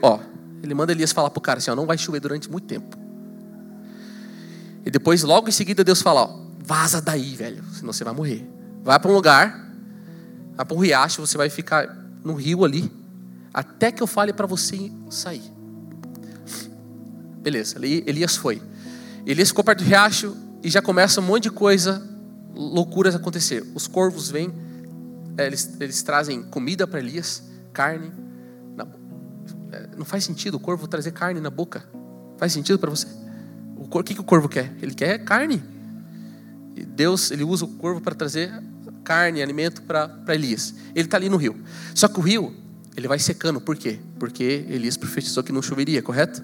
ó, 0.00 0.20
ele 0.62 0.72
manda 0.72 0.90
Elias 0.90 1.12
falar 1.12 1.28
para 1.28 1.38
o 1.38 1.42
cara 1.42 1.58
assim, 1.58 1.70
ó, 1.70 1.76
não 1.76 1.84
vai 1.84 1.98
chover 1.98 2.18
durante 2.18 2.50
muito 2.50 2.66
tempo. 2.66 2.96
E 4.86 4.90
depois, 4.90 5.22
logo 5.22 5.48
em 5.48 5.52
seguida, 5.52 5.84
Deus 5.84 6.00
fala, 6.00 6.22
ó, 6.22 6.40
vaza 6.64 7.00
daí, 7.02 7.34
velho, 7.34 7.62
senão 7.74 7.92
você 7.92 8.04
vai 8.04 8.14
morrer. 8.14 8.48
Vai 8.82 8.98
para 8.98 9.10
um 9.10 9.14
lugar, 9.14 9.70
vai 10.56 10.64
para 10.64 10.74
um 10.74 10.80
riacho, 10.80 11.20
você 11.20 11.36
vai 11.36 11.50
ficar 11.50 11.94
no 12.24 12.32
rio 12.32 12.64
ali, 12.64 12.90
até 13.52 13.92
que 13.92 14.02
eu 14.02 14.06
fale 14.06 14.32
para 14.32 14.46
você 14.46 14.90
sair. 15.10 15.52
Beleza, 17.42 17.76
Elias 17.84 18.36
foi. 18.36 18.62
Elias 19.26 19.48
ficou 19.48 19.62
perto 19.62 19.80
do 19.80 19.84
riacho 19.84 20.34
e 20.62 20.70
já 20.70 20.80
começa 20.80 21.20
um 21.20 21.24
monte 21.24 21.44
de 21.44 21.50
coisa, 21.50 22.02
loucuras 22.58 23.14
acontecer. 23.14 23.64
Os 23.74 23.86
corvos 23.86 24.30
vêm, 24.30 24.52
é, 25.36 25.46
eles, 25.46 25.76
eles 25.78 26.02
trazem 26.02 26.42
comida 26.42 26.86
para 26.86 26.98
Elias, 26.98 27.44
carne. 27.72 28.12
Na, 28.76 28.86
é, 29.72 29.88
não 29.96 30.04
faz 30.04 30.24
sentido 30.24 30.56
o 30.56 30.60
corvo 30.60 30.88
trazer 30.88 31.12
carne 31.12 31.40
na 31.40 31.50
boca. 31.50 31.88
Faz 32.36 32.52
sentido 32.52 32.78
para 32.78 32.90
você? 32.90 33.06
O, 33.76 33.84
o 33.84 34.02
que, 34.02 34.14
que 34.14 34.20
o 34.20 34.24
corvo 34.24 34.48
quer? 34.48 34.74
Ele 34.82 34.92
quer 34.92 35.24
carne. 35.24 35.62
E 36.74 36.84
Deus, 36.84 37.30
ele 37.30 37.44
usa 37.44 37.64
o 37.64 37.68
corvo 37.68 38.00
para 38.00 38.14
trazer 38.14 38.50
carne, 39.04 39.40
alimento 39.40 39.82
para 39.82 40.34
Elias. 40.34 40.74
Ele 40.94 41.06
está 41.06 41.16
ali 41.16 41.28
no 41.28 41.36
rio. 41.36 41.56
Só 41.94 42.08
que 42.08 42.18
o 42.18 42.22
rio, 42.22 42.54
ele 42.96 43.06
vai 43.06 43.18
secando. 43.18 43.60
Por 43.60 43.76
quê? 43.76 44.00
Porque 44.18 44.66
Elias 44.68 44.96
profetizou 44.96 45.42
que 45.44 45.52
não 45.52 45.62
choveria, 45.62 46.02
correto? 46.02 46.42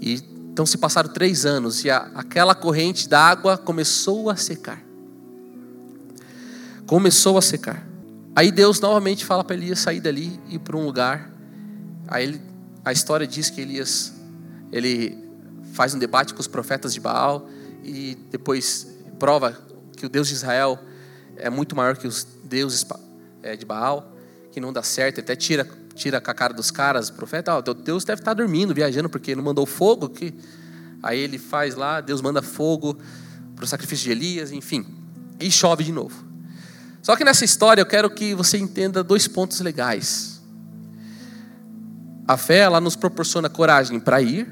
E 0.00 0.34
então 0.54 0.64
se 0.64 0.78
passaram 0.78 1.12
três 1.12 1.44
anos 1.44 1.84
e 1.84 1.90
a, 1.90 2.08
aquela 2.14 2.54
corrente 2.54 3.08
da 3.08 3.20
água 3.20 3.58
começou 3.58 4.30
a 4.30 4.36
secar. 4.36 4.83
Começou 6.86 7.38
a 7.38 7.42
secar. 7.42 7.86
Aí 8.36 8.50
Deus 8.50 8.80
novamente 8.80 9.24
fala 9.24 9.44
para 9.44 9.56
Elias 9.56 9.78
sair 9.78 10.00
dali 10.00 10.40
e 10.48 10.56
ir 10.56 10.58
para 10.58 10.76
um 10.76 10.84
lugar. 10.84 11.30
Aí 12.08 12.24
ele, 12.24 12.40
a 12.84 12.92
história 12.92 13.26
diz 13.26 13.48
que 13.50 13.60
Elias 13.60 14.12
ele 14.72 15.16
faz 15.72 15.94
um 15.94 15.98
debate 15.98 16.34
com 16.34 16.40
os 16.40 16.46
profetas 16.46 16.92
de 16.92 17.00
Baal 17.00 17.48
e 17.82 18.16
depois 18.30 18.88
prova 19.18 19.56
que 19.96 20.04
o 20.04 20.08
Deus 20.08 20.28
de 20.28 20.34
Israel 20.34 20.78
é 21.36 21.48
muito 21.48 21.76
maior 21.76 21.96
que 21.96 22.06
os 22.06 22.26
deuses 22.44 22.84
é, 23.42 23.56
de 23.56 23.64
Baal 23.64 24.14
que 24.54 24.60
não 24.60 24.72
dá 24.72 24.84
certo, 24.84 25.18
ele 25.18 25.24
até 25.24 25.34
tira, 25.34 25.68
tira 25.96 26.20
com 26.20 26.30
a 26.30 26.34
cara 26.34 26.54
dos 26.54 26.70
caras, 26.70 27.08
o 27.08 27.14
profeta, 27.14 27.56
oh, 27.56 27.74
Deus 27.74 28.04
deve 28.04 28.20
estar 28.20 28.34
dormindo, 28.34 28.72
viajando, 28.72 29.10
porque 29.10 29.34
não 29.34 29.42
mandou 29.42 29.66
fogo, 29.66 30.08
que 30.08 30.32
aí 31.02 31.18
ele 31.18 31.38
faz 31.38 31.74
lá, 31.74 32.00
Deus 32.00 32.22
manda 32.22 32.40
fogo 32.40 32.96
para 33.56 33.64
o 33.64 33.66
sacrifício 33.66 34.04
de 34.04 34.12
Elias, 34.12 34.52
enfim, 34.52 34.86
e 35.40 35.50
chove 35.50 35.82
de 35.82 35.90
novo. 35.90 36.33
Só 37.04 37.14
que 37.16 37.22
nessa 37.22 37.44
história 37.44 37.82
eu 37.82 37.86
quero 37.86 38.08
que 38.08 38.34
você 38.34 38.56
entenda 38.56 39.04
dois 39.04 39.28
pontos 39.28 39.60
legais. 39.60 40.40
A 42.26 42.38
fé, 42.38 42.60
ela 42.60 42.80
nos 42.80 42.96
proporciona 42.96 43.50
coragem 43.50 44.00
para 44.00 44.22
ir, 44.22 44.50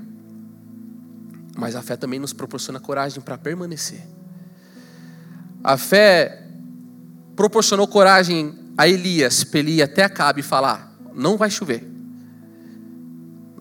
mas 1.57 1.75
a 1.75 1.81
fé 1.81 1.97
também 1.97 2.21
nos 2.21 2.35
proporciona 2.35 2.79
coragem 2.79 3.23
para 3.23 3.39
permanecer. 3.39 4.07
A 5.65 5.79
fé 5.79 6.47
proporcionou 7.35 7.89
coragem 7.89 8.55
a 8.77 8.87
Elias 8.87 9.45
para 9.45 9.61
ele 9.61 9.77
ir 9.77 9.83
até 9.83 10.05
Acabe 10.05 10.41
e 10.41 10.45
falar: 10.45 10.95
não 11.15 11.39
vai 11.39 11.49
chover. 11.49 11.91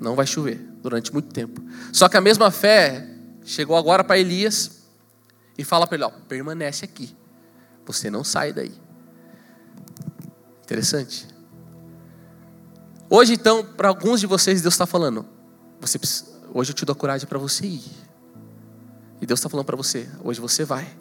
Não 0.02 0.16
vai 0.16 0.28
chover 0.28 0.60
durante 0.84 1.14
muito 1.14 1.30
tempo. 1.32 1.64
Só 1.94 2.10
que 2.10 2.18
a 2.18 2.22
mesma 2.22 2.52
fé 2.52 3.08
chegou 3.46 3.78
agora 3.78 4.04
para 4.04 4.20
Elias 4.20 4.82
e 5.58 5.64
fala 5.64 5.88
para 5.88 5.96
ele: 5.96 6.04
ó, 6.04 6.10
permanece 6.28 6.84
aqui. 6.84 7.21
Você 7.86 8.10
não 8.10 8.24
sai 8.24 8.54
daí. 8.54 8.72
Interessante. 10.64 11.28
Hoje, 13.10 13.34
então, 13.34 13.66
para 13.66 13.90
alguns 13.90 14.20
de 14.22 14.28
vocês, 14.28 14.62
Deus 14.62 14.74
está 14.74 14.86
falando: 14.86 15.26
você 15.80 16.00
precisa, 16.00 16.32
hoje 16.54 16.72
eu 16.72 16.76
te 16.76 16.86
dou 16.86 16.96
coragem 16.96 17.28
para 17.28 17.38
você 17.38 17.66
ir. 17.66 17.84
E 19.20 19.26
Deus 19.26 19.40
está 19.40 19.50
falando 19.50 19.66
para 19.66 19.76
você: 19.76 20.10
hoje 20.24 20.40
você 20.40 20.64
vai. 20.64 20.96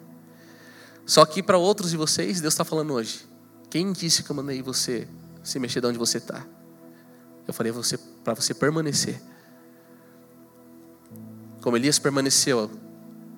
Só 1.05 1.25
que 1.25 1.41
para 1.41 1.57
outros 1.57 1.91
de 1.91 1.97
vocês, 1.97 2.41
Deus 2.41 2.53
está 2.53 2.65
falando 2.65 2.93
hoje: 2.93 3.25
quem 3.69 3.93
disse 3.93 4.23
que 4.23 4.29
eu 4.29 4.35
mandei 4.35 4.61
você 4.61 5.07
se 5.43 5.57
mexer 5.57 5.79
de 5.79 5.87
onde 5.87 5.97
você 5.97 6.17
está? 6.17 6.45
Eu 7.47 7.53
falei 7.53 7.71
você, 7.71 7.97
para 7.97 8.33
você 8.33 8.53
permanecer. 8.53 9.21
Como 11.61 11.77
Elias 11.77 11.99
permaneceu, 11.99 12.69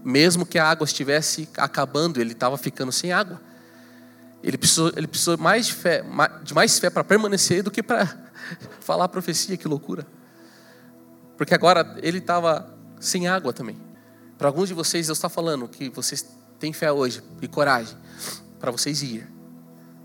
mesmo 0.04 0.46
que 0.46 0.60
a 0.60 0.68
água 0.68 0.86
estivesse 0.86 1.48
acabando, 1.58 2.20
ele 2.20 2.34
estava 2.34 2.58
ficando 2.58 2.92
sem 2.92 3.12
água. 3.12 3.40
Ele 4.44 4.58
precisou, 4.58 4.92
ele 4.96 5.08
precisou 5.08 5.38
mais 5.38 5.68
de 5.68 5.74
fé, 5.74 6.04
de 6.44 6.54
mais 6.54 6.78
fé 6.78 6.90
para 6.90 7.04
permanecer 7.04 7.64
do 7.64 7.72
que 7.72 7.82
para 7.82 8.06
falar 8.82 9.06
a 9.06 9.10
profecia, 9.10 9.56
que 9.56 9.68
loucura. 9.68 10.06
Porque 11.38 11.54
agora 11.54 11.98
ele 12.02 12.18
estava 12.18 12.70
sem 13.00 13.28
água 13.28 13.54
também. 13.54 13.78
Para 14.38 14.48
alguns 14.48 14.68
de 14.68 14.74
vocês, 14.74 15.08
Deus 15.08 15.18
está 15.18 15.30
falando 15.30 15.68
que 15.68 15.90
vocês 15.90 16.26
têm 16.60 16.74
fé 16.74 16.92
hoje 16.92 17.24
e 17.42 17.48
coragem 17.48 17.98
para 18.60 18.72
vocês 18.72 19.02
ir. 19.02 19.28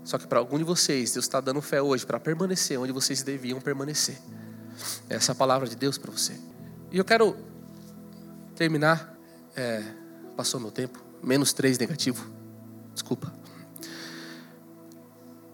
Só 0.05 0.17
que 0.17 0.25
para 0.25 0.39
algum 0.39 0.57
de 0.57 0.63
vocês, 0.63 1.11
Deus 1.11 1.25
está 1.25 1.41
dando 1.41 1.61
fé 1.61 1.81
hoje 1.81 2.05
para 2.05 2.19
permanecer 2.19 2.79
onde 2.79 2.91
vocês 2.91 3.21
deviam 3.21 3.59
permanecer. 3.59 4.17
Essa 5.09 5.31
é 5.31 5.33
a 5.33 5.35
palavra 5.35 5.67
de 5.67 5.75
Deus 5.75 5.97
para 5.97 6.11
você. 6.11 6.39
E 6.91 6.97
eu 6.97 7.05
quero 7.05 7.35
terminar. 8.55 9.18
É, 9.59 9.83
passou 10.37 10.57
meu 10.57 10.71
tempo. 10.71 11.03
Menos 11.21 11.51
três 11.51 11.77
negativo. 11.77 12.25
Desculpa. 12.93 13.33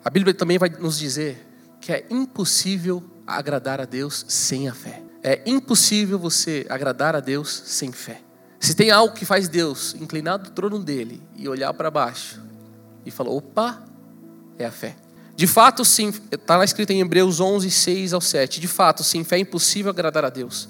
A 0.04 0.10
Bíblia 0.12 0.32
também 0.32 0.60
vai 0.60 0.70
nos 0.70 1.00
dizer 1.00 1.44
que 1.82 1.92
é 1.92 2.06
impossível 2.12 3.04
agradar 3.26 3.82
a 3.82 3.86
Deus 3.86 4.24
sem 4.28 4.70
a 4.70 4.76
fé. 4.76 5.02
É 5.24 5.42
impossível 5.48 6.20
você 6.20 6.68
agradar 6.70 7.16
a 7.16 7.20
Deus 7.20 7.64
sem 7.66 7.92
fé. 7.92 8.22
Se 8.60 8.76
tem 8.76 8.92
algo 8.92 9.16
que 9.16 9.26
faz 9.26 9.48
Deus 9.48 9.96
inclinar 9.96 10.38
do 10.38 10.52
trono 10.52 10.78
dele 10.78 11.20
e 11.36 11.50
olhar 11.50 11.74
para 11.74 11.90
baixo 11.90 12.40
e 13.04 13.10
falar: 13.10 13.32
opa, 13.32 13.84
é 14.60 14.66
a 14.66 14.72
fé. 14.72 14.96
De 15.36 15.48
fato, 15.48 15.84
sim, 15.84 16.14
está 16.32 16.58
lá 16.58 16.64
escrito 16.64 16.92
em 16.92 17.02
Hebreus 17.02 17.40
11, 17.40 17.72
6 17.72 18.14
ao 18.14 18.22
7. 18.22 18.62
De 18.62 18.68
fato, 18.68 19.04
sem 19.04 19.24
fé 19.24 19.38
é 19.38 19.40
impossível 19.40 19.90
agradar 19.90 20.24
a 20.24 20.30
Deus, 20.30 20.70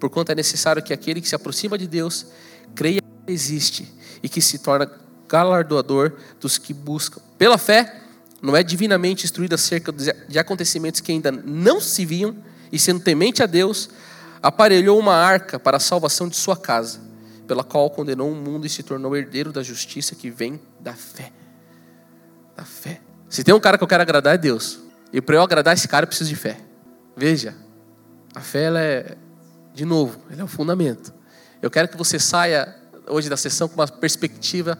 porquanto 0.00 0.32
é 0.32 0.34
necessário 0.34 0.82
que 0.82 0.92
aquele 0.92 1.20
que 1.20 1.28
se 1.28 1.36
aproxima 1.36 1.78
de 1.78 1.86
Deus 1.86 2.26
creia 2.74 3.00
que 3.00 3.32
existe 3.32 3.92
e 4.22 4.28
que 4.28 4.40
se 4.40 4.58
torna 4.58 4.90
galardoador 5.28 6.12
dos 6.40 6.58
que 6.58 6.74
buscam. 6.74 7.20
Pela 7.38 7.56
fé, 7.56 8.02
não 8.42 8.56
é 8.56 8.62
divinamente 8.62 9.24
instruído 9.24 9.54
acerca 9.54 9.92
de 9.92 10.38
acontecimentos 10.38 11.00
que 11.00 11.12
ainda 11.12 11.30
não 11.30 11.80
se 11.80 12.04
viam, 12.04 12.36
e 12.70 12.78
sendo 12.78 13.00
temente 13.00 13.42
a 13.42 13.46
Deus, 13.46 13.88
aparelhou 14.42 14.98
uma 14.98 15.14
arca 15.14 15.58
para 15.58 15.76
a 15.76 15.80
salvação 15.80 16.28
de 16.28 16.36
sua 16.36 16.56
casa, 16.56 17.00
pela 17.46 17.62
qual 17.62 17.88
condenou 17.90 18.30
o 18.30 18.34
mundo 18.34 18.66
e 18.66 18.70
se 18.70 18.82
tornou 18.82 19.16
herdeiro 19.16 19.52
da 19.52 19.62
justiça 19.62 20.14
que 20.14 20.30
vem 20.30 20.60
da 20.80 20.94
fé. 20.94 21.30
Da 22.56 22.64
fé. 22.64 23.00
Se 23.28 23.44
tem 23.44 23.54
um 23.54 23.60
cara 23.60 23.78
que 23.78 23.84
eu 23.84 23.88
quero 23.88 24.02
agradar 24.02 24.34
é 24.34 24.38
Deus. 24.38 24.80
E 25.12 25.20
para 25.20 25.36
eu 25.36 25.42
agradar 25.42 25.74
esse 25.74 25.86
cara 25.86 26.04
eu 26.04 26.08
preciso 26.08 26.30
de 26.30 26.36
fé. 26.36 26.58
Veja, 27.16 27.54
a 28.34 28.40
fé 28.40 28.64
ela 28.64 28.80
é, 28.80 29.16
de 29.74 29.84
novo, 29.84 30.18
ela 30.30 30.40
é 30.40 30.44
o 30.44 30.48
fundamento. 30.48 31.12
Eu 31.62 31.70
quero 31.70 31.86
que 31.86 31.96
você 31.96 32.18
saia 32.18 32.74
hoje 33.06 33.30
da 33.30 33.36
sessão 33.36 33.68
com 33.68 33.76
uma 33.76 33.86
perspectiva 33.86 34.76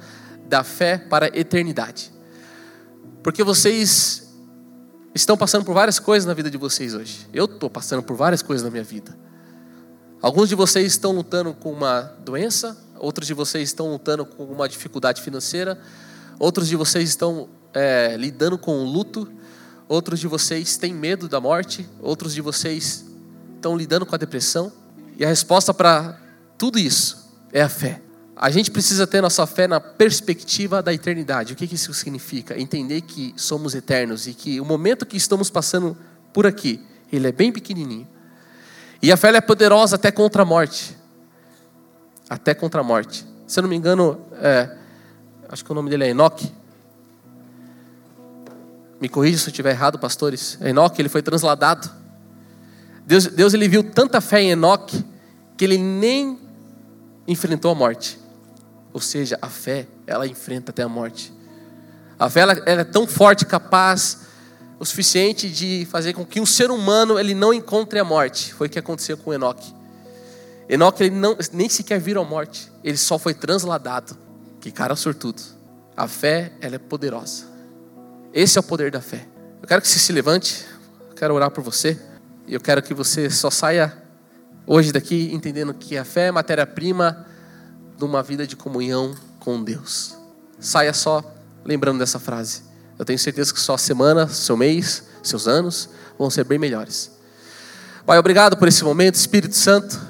da 0.49 0.65
fé 0.65 0.99
para 0.99 1.27
a 1.27 1.29
eternidade. 1.29 2.13
Porque 3.23 3.45
vocês 3.45 4.35
estão 5.15 5.37
passando 5.37 5.65
por 5.65 5.75
várias 5.75 6.01
coisas 6.01 6.27
na 6.27 6.35
vida 6.35 6.51
de 6.51 6.59
vocês 6.59 6.93
hoje. 6.93 7.29
Eu 7.33 7.45
estou 7.45 7.71
passando 7.71 8.03
por 8.03 8.17
várias 8.17 8.43
coisas 8.43 8.65
na 8.65 8.71
minha 8.71 8.83
vida. 8.83 9.17
Alguns 10.21 10.49
de 10.49 10.57
vocês 10.57 10.89
estão 10.89 11.13
lutando 11.13 11.55
com 11.55 11.73
uma 11.73 12.17
doença, 12.25 12.77
outros 12.99 13.29
de 13.29 13.35
vocês 13.35 13.69
estão 13.69 13.93
lutando 13.93 14.27
com 14.27 14.45
uma 14.45 14.69
dificuldade 14.69 15.23
financeira, 15.23 15.81
outros 16.37 16.67
de 16.67 16.75
vocês 16.75 17.09
estão 17.09 17.49
é, 17.73 18.17
lidando 18.17 18.59
com 18.59 18.81
o 18.81 18.85
luto, 18.85 19.31
outros 19.89 20.19
de 20.19 20.27
vocês 20.27 20.77
têm 20.77 20.93
medo 20.93 21.29
da 21.29 21.41
morte, 21.41 21.89
outros 22.01 22.35
de 22.35 22.41
vocês 22.41 23.05
estão 23.55 23.77
lidando 23.77 24.05
com 24.05 24.17
a 24.17 24.19
depressão. 24.19 24.73
E 25.17 25.25
a 25.25 25.29
resposta 25.29 25.73
para 25.73 26.19
tudo 26.63 26.79
isso 26.79 27.29
é 27.53 27.61
a 27.61 27.69
fé. 27.69 28.01
A 28.37 28.49
gente 28.49 28.71
precisa 28.71 29.05
ter 29.05 29.21
nossa 29.21 29.45
fé 29.49 29.67
na 29.67 29.81
perspectiva 29.81 30.81
da 30.81 30.95
eternidade. 30.95 31.53
O 31.53 31.57
que 31.57 31.65
isso 31.65 31.93
significa? 31.93 32.57
Entender 32.57 33.01
que 33.01 33.35
somos 33.37 33.75
eternos 33.75 34.29
e 34.29 34.33
que 34.33 34.61
o 34.61 34.65
momento 34.65 35.05
que 35.05 35.17
estamos 35.17 35.51
passando 35.51 35.97
por 36.33 36.47
aqui, 36.47 36.81
ele 37.13 37.27
é 37.27 37.33
bem 37.33 37.51
pequenininho. 37.51 38.07
E 39.03 39.11
a 39.11 39.17
fé 39.17 39.35
é 39.35 39.41
poderosa 39.41 39.97
até 39.97 40.13
contra 40.13 40.43
a 40.43 40.45
morte. 40.45 40.97
Até 42.31 42.55
contra 42.55 42.81
a 42.81 42.85
morte. 42.85 43.27
Se 43.45 43.59
eu 43.59 43.63
não 43.63 43.69
me 43.69 43.75
engano, 43.75 44.21
é, 44.41 44.71
acho 45.49 45.65
que 45.65 45.73
o 45.73 45.75
nome 45.75 45.91
dele 45.91 46.05
é 46.05 46.11
Enoque. 46.11 46.49
Me 49.01 49.09
corrija 49.09 49.37
se 49.37 49.49
eu 49.49 49.51
estiver 49.51 49.71
errado, 49.71 49.99
pastores. 49.99 50.59
Enoque, 50.61 51.03
ele 51.03 51.09
foi 51.09 51.23
transladado. 51.23 51.91
Deus, 53.05 53.27
Deus 53.27 53.53
ele 53.53 53.67
viu 53.67 53.83
tanta 53.83 54.21
fé 54.21 54.43
em 54.43 54.53
Enoque 54.53 55.05
que 55.57 55.65
ele 55.65 55.77
nem 55.77 56.42
enfrentou 57.27 57.71
a 57.71 57.75
morte. 57.75 58.19
Ou 58.93 59.01
seja, 59.01 59.39
a 59.41 59.49
fé, 59.49 59.87
ela 60.07 60.27
enfrenta 60.27 60.71
até 60.71 60.83
a 60.83 60.89
morte. 60.89 61.33
A 62.19 62.29
fé 62.29 62.41
ela, 62.41 62.53
ela 62.67 62.81
é 62.83 62.85
tão 62.85 63.07
forte, 63.07 63.47
capaz, 63.47 64.19
o 64.79 64.85
suficiente 64.85 65.49
de 65.49 65.87
fazer 65.91 66.13
com 66.13 66.27
que 66.27 66.41
um 66.41 66.47
ser 66.47 66.71
humano 66.71 67.19
ele 67.19 67.35
não 67.35 67.55
encontre 67.55 67.99
a 67.99 68.05
morte. 68.05 68.53
Foi 68.53 68.67
o 68.67 68.71
que 68.71 68.79
aconteceu 68.79 69.17
com 69.17 69.33
Enoque. 69.33 69.73
Enoque 70.69 71.05
ele 71.05 71.15
não, 71.15 71.37
nem 71.53 71.69
sequer 71.69 72.01
virou 72.01 72.25
a 72.25 72.29
morte, 72.29 72.71
ele 72.83 72.97
só 72.97 73.19
foi 73.19 73.35
transladado. 73.35 74.17
Que 74.61 74.71
cara 74.71 74.95
sortudo. 74.97 75.43
A 75.97 76.09
fé, 76.09 76.53
ela 76.61 76.77
é 76.77 76.79
poderosa. 76.79 77.45
Esse 78.33 78.59
é 78.59 78.61
o 78.61 78.65
poder 78.65 78.91
da 78.91 79.01
fé. 79.01 79.27
Eu 79.61 79.69
quero 79.69 79.83
que 79.83 79.89
você 79.89 79.99
se 79.99 80.13
levante, 80.13 80.65
eu 81.11 81.15
quero 81.15 81.35
orar 81.35 81.51
por 81.51 81.63
você, 81.63 81.99
e 82.47 82.55
eu 82.55 82.61
quero 82.61 82.83
que 82.83 82.95
você 82.95 83.31
só 83.31 83.51
saia 83.51 84.02
hoje 84.67 84.93
daqui 84.93 85.31
entendendo 85.33 85.75
que 85.75 85.97
a 85.97 86.05
fé 86.05 86.29
é 86.29 86.33
matéria-prima 86.33 87.27
de 87.97 88.05
uma 88.05 88.23
vida 88.23 88.47
de 88.47 88.57
comunhão 88.57 89.15
com 89.39 89.63
Deus. 89.63 90.17
Saia 90.59 90.93
só 90.93 91.23
lembrando 91.65 91.99
dessa 91.99 92.19
frase. 92.19 92.63
Eu 92.99 93.05
tenho 93.05 93.19
certeza 93.19 93.53
que 93.53 93.61
sua 93.61 93.79
semana, 93.79 94.29
seu 94.29 94.57
mês, 94.57 95.05
seus 95.23 95.49
anos 95.49 95.89
vão 96.19 96.31
ser 96.31 96.45
bem 96.45 96.59
melhores. 96.59 97.11
Pai, 98.05 98.19
obrigado 98.19 98.57
por 98.57 98.69
esse 98.69 98.83
momento, 98.85 99.15
Espírito 99.15 99.57
Santo. 99.57 100.01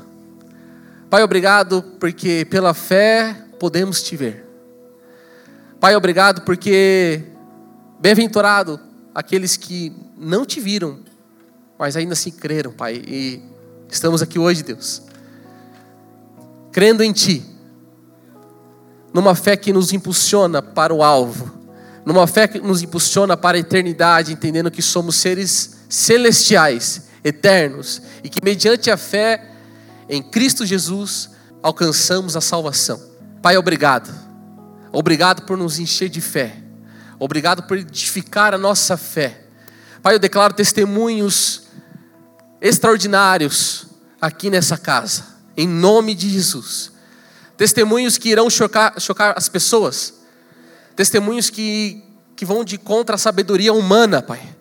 Pai, 1.08 1.22
obrigado 1.22 1.82
porque 2.00 2.46
pela 2.46 2.72
fé 2.72 3.36
podemos 3.58 4.02
te 4.02 4.16
ver. 4.16 4.46
Pai, 5.78 5.94
obrigado 5.94 6.42
porque 6.42 7.22
bem-aventurado 8.00 8.80
aqueles 9.14 9.56
que 9.56 9.94
não 10.16 10.46
te 10.46 10.60
viram, 10.60 11.00
mas 11.78 11.96
ainda 11.96 12.14
assim 12.14 12.30
creram, 12.30 12.72
Pai. 12.72 13.02
E 13.06 13.51
estamos 13.92 14.22
aqui 14.22 14.38
hoje, 14.38 14.62
Deus, 14.62 15.02
crendo 16.72 17.02
em 17.02 17.12
Ti 17.12 17.46
numa 19.12 19.34
fé 19.34 19.56
que 19.56 19.72
nos 19.72 19.92
impulsiona 19.92 20.62
para 20.62 20.94
o 20.94 21.02
alvo, 21.02 21.52
numa 22.04 22.26
fé 22.26 22.48
que 22.48 22.58
nos 22.58 22.82
impulsiona 22.82 23.36
para 23.36 23.58
a 23.58 23.60
eternidade, 23.60 24.32
entendendo 24.32 24.70
que 24.70 24.80
somos 24.80 25.16
seres 25.16 25.80
celestiais, 25.88 27.02
eternos, 27.22 28.00
e 28.24 28.30
que 28.30 28.42
mediante 28.42 28.90
a 28.90 28.96
fé 28.96 29.50
em 30.08 30.22
Cristo 30.22 30.64
Jesus 30.64 31.30
alcançamos 31.62 32.36
a 32.36 32.40
salvação. 32.40 32.98
Pai, 33.42 33.56
obrigado. 33.58 34.10
Obrigado 34.90 35.42
por 35.42 35.58
nos 35.58 35.78
encher 35.78 36.08
de 36.08 36.20
fé. 36.20 36.56
Obrigado 37.18 37.64
por 37.64 37.76
edificar 37.76 38.54
a 38.54 38.58
nossa 38.58 38.96
fé. 38.96 39.44
Pai, 40.02 40.14
eu 40.14 40.18
declaro 40.18 40.54
testemunhos 40.54 41.61
extraordinários 42.62 43.88
aqui 44.20 44.48
nessa 44.48 44.78
casa, 44.78 45.24
em 45.56 45.68
nome 45.68 46.14
de 46.14 46.30
Jesus 46.30 46.92
testemunhos 47.62 48.18
que 48.18 48.28
irão 48.28 48.50
chocar, 48.50 49.00
chocar 49.00 49.34
as 49.38 49.48
pessoas, 49.48 50.14
testemunhos 50.96 51.48
que, 51.48 52.02
que 52.34 52.44
vão 52.44 52.64
de 52.64 52.76
contra 52.76 53.14
a 53.14 53.18
sabedoria 53.18 53.72
humana, 53.72 54.20
Pai, 54.20 54.56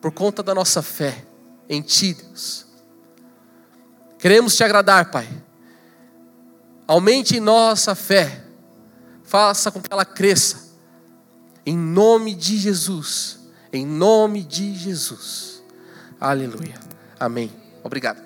por 0.00 0.12
conta 0.12 0.40
da 0.40 0.54
nossa 0.54 0.82
fé 0.82 1.24
em 1.68 1.82
Ti, 1.82 2.14
Deus. 2.14 2.64
Queremos 4.20 4.54
te 4.54 4.62
agradar, 4.62 5.10
Pai. 5.10 5.28
Aumente 6.86 7.40
nossa 7.40 7.96
fé, 7.96 8.44
faça 9.24 9.72
com 9.72 9.80
que 9.80 9.92
ela 9.92 10.04
cresça, 10.04 10.76
em 11.66 11.76
nome 11.76 12.36
de 12.36 12.56
Jesus, 12.56 13.40
em 13.72 13.84
nome 13.84 14.44
de 14.44 14.76
Jesus. 14.76 15.60
Aleluia. 16.20 16.85
Amém. 17.18 17.50
Obrigado. 17.82 18.25